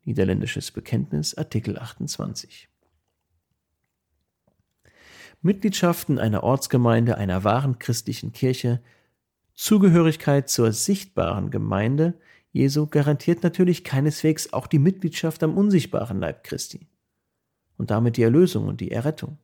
Niederländisches 0.03 0.71
Bekenntnis, 0.71 1.38
Artikel 1.38 1.77
28. 1.77 2.69
Mitgliedschaften 5.41 6.19
einer 6.19 6.43
Ortsgemeinde, 6.43 7.17
einer 7.17 7.43
wahren 7.43 7.79
christlichen 7.79 8.34
Kirche 8.34 8.82
Zugehörigkeit 9.60 10.48
zur 10.48 10.72
sichtbaren 10.72 11.52
Gemeinde 11.52 12.13
Jesu 12.54 12.88
garantiert 12.88 13.43
natürlich 13.43 13.84
keineswegs 13.84 14.54
auch 14.54 14.67
die 14.67 14.80
Mitgliedschaft 14.80 15.43
am 15.43 15.58
unsichtbaren 15.58 16.17
Leib 16.17 16.45
Christi 16.45 16.88
und 17.76 17.91
damit 17.91 18.15
die 18.15 18.24
Erlösung 18.24 18.69
und 18.69 18.80
die 18.80 18.89
Errettung. 18.89 19.38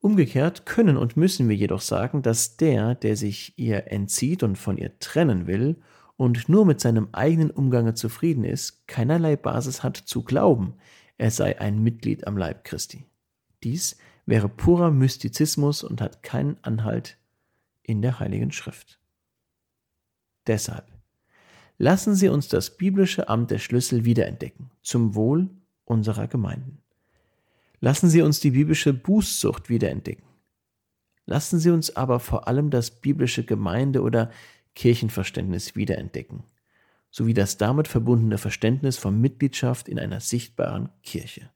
Umgekehrt 0.00 0.64
können 0.64 0.96
und 0.96 1.18
müssen 1.18 1.50
wir 1.50 1.56
jedoch 1.56 1.82
sagen, 1.82 2.22
dass 2.22 2.56
der, 2.56 2.94
der 2.94 3.16
sich 3.16 3.52
ihr 3.58 3.92
entzieht 3.92 4.42
und 4.42 4.56
von 4.56 4.78
ihr 4.78 4.98
trennen 4.98 5.46
will 5.46 5.76
und 6.16 6.48
nur 6.48 6.64
mit 6.64 6.80
seinem 6.80 7.10
eigenen 7.12 7.50
Umgange 7.50 7.92
zufrieden 7.92 8.44
ist, 8.44 8.88
keinerlei 8.88 9.36
Basis 9.36 9.82
hat 9.82 9.98
zu 9.98 10.22
glauben, 10.22 10.76
er 11.18 11.30
sei 11.30 11.60
ein 11.60 11.82
Mitglied 11.82 12.26
am 12.26 12.38
Leib 12.38 12.64
Christi. 12.64 13.04
Dies 13.62 13.98
wäre 14.24 14.48
purer 14.48 14.90
Mystizismus 14.90 15.84
und 15.84 16.00
hat 16.00 16.22
keinen 16.22 16.56
Anhalt 16.62 17.18
in 17.82 18.02
der 18.02 18.20
Heiligen 18.20 18.52
Schrift. 18.52 19.00
Deshalb 20.46 20.90
lassen 21.78 22.14
Sie 22.14 22.28
uns 22.28 22.48
das 22.48 22.76
biblische 22.76 23.28
Amt 23.28 23.50
der 23.50 23.58
Schlüssel 23.58 24.04
wiederentdecken, 24.04 24.70
zum 24.82 25.14
Wohl 25.14 25.50
unserer 25.84 26.28
Gemeinden. 26.28 26.78
Lassen 27.80 28.08
Sie 28.08 28.22
uns 28.22 28.40
die 28.40 28.52
biblische 28.52 28.92
Bußzucht 28.92 29.68
wiederentdecken. 29.68 30.24
Lassen 31.26 31.58
Sie 31.58 31.70
uns 31.70 31.96
aber 31.96 32.20
vor 32.20 32.48
allem 32.48 32.70
das 32.70 33.00
biblische 33.00 33.44
Gemeinde- 33.44 34.02
oder 34.02 34.30
Kirchenverständnis 34.74 35.76
wiederentdecken, 35.76 36.44
sowie 37.10 37.34
das 37.34 37.58
damit 37.58 37.88
verbundene 37.88 38.38
Verständnis 38.38 38.98
von 38.98 39.20
Mitgliedschaft 39.20 39.88
in 39.88 39.98
einer 39.98 40.20
sichtbaren 40.20 40.88
Kirche. 41.02 41.50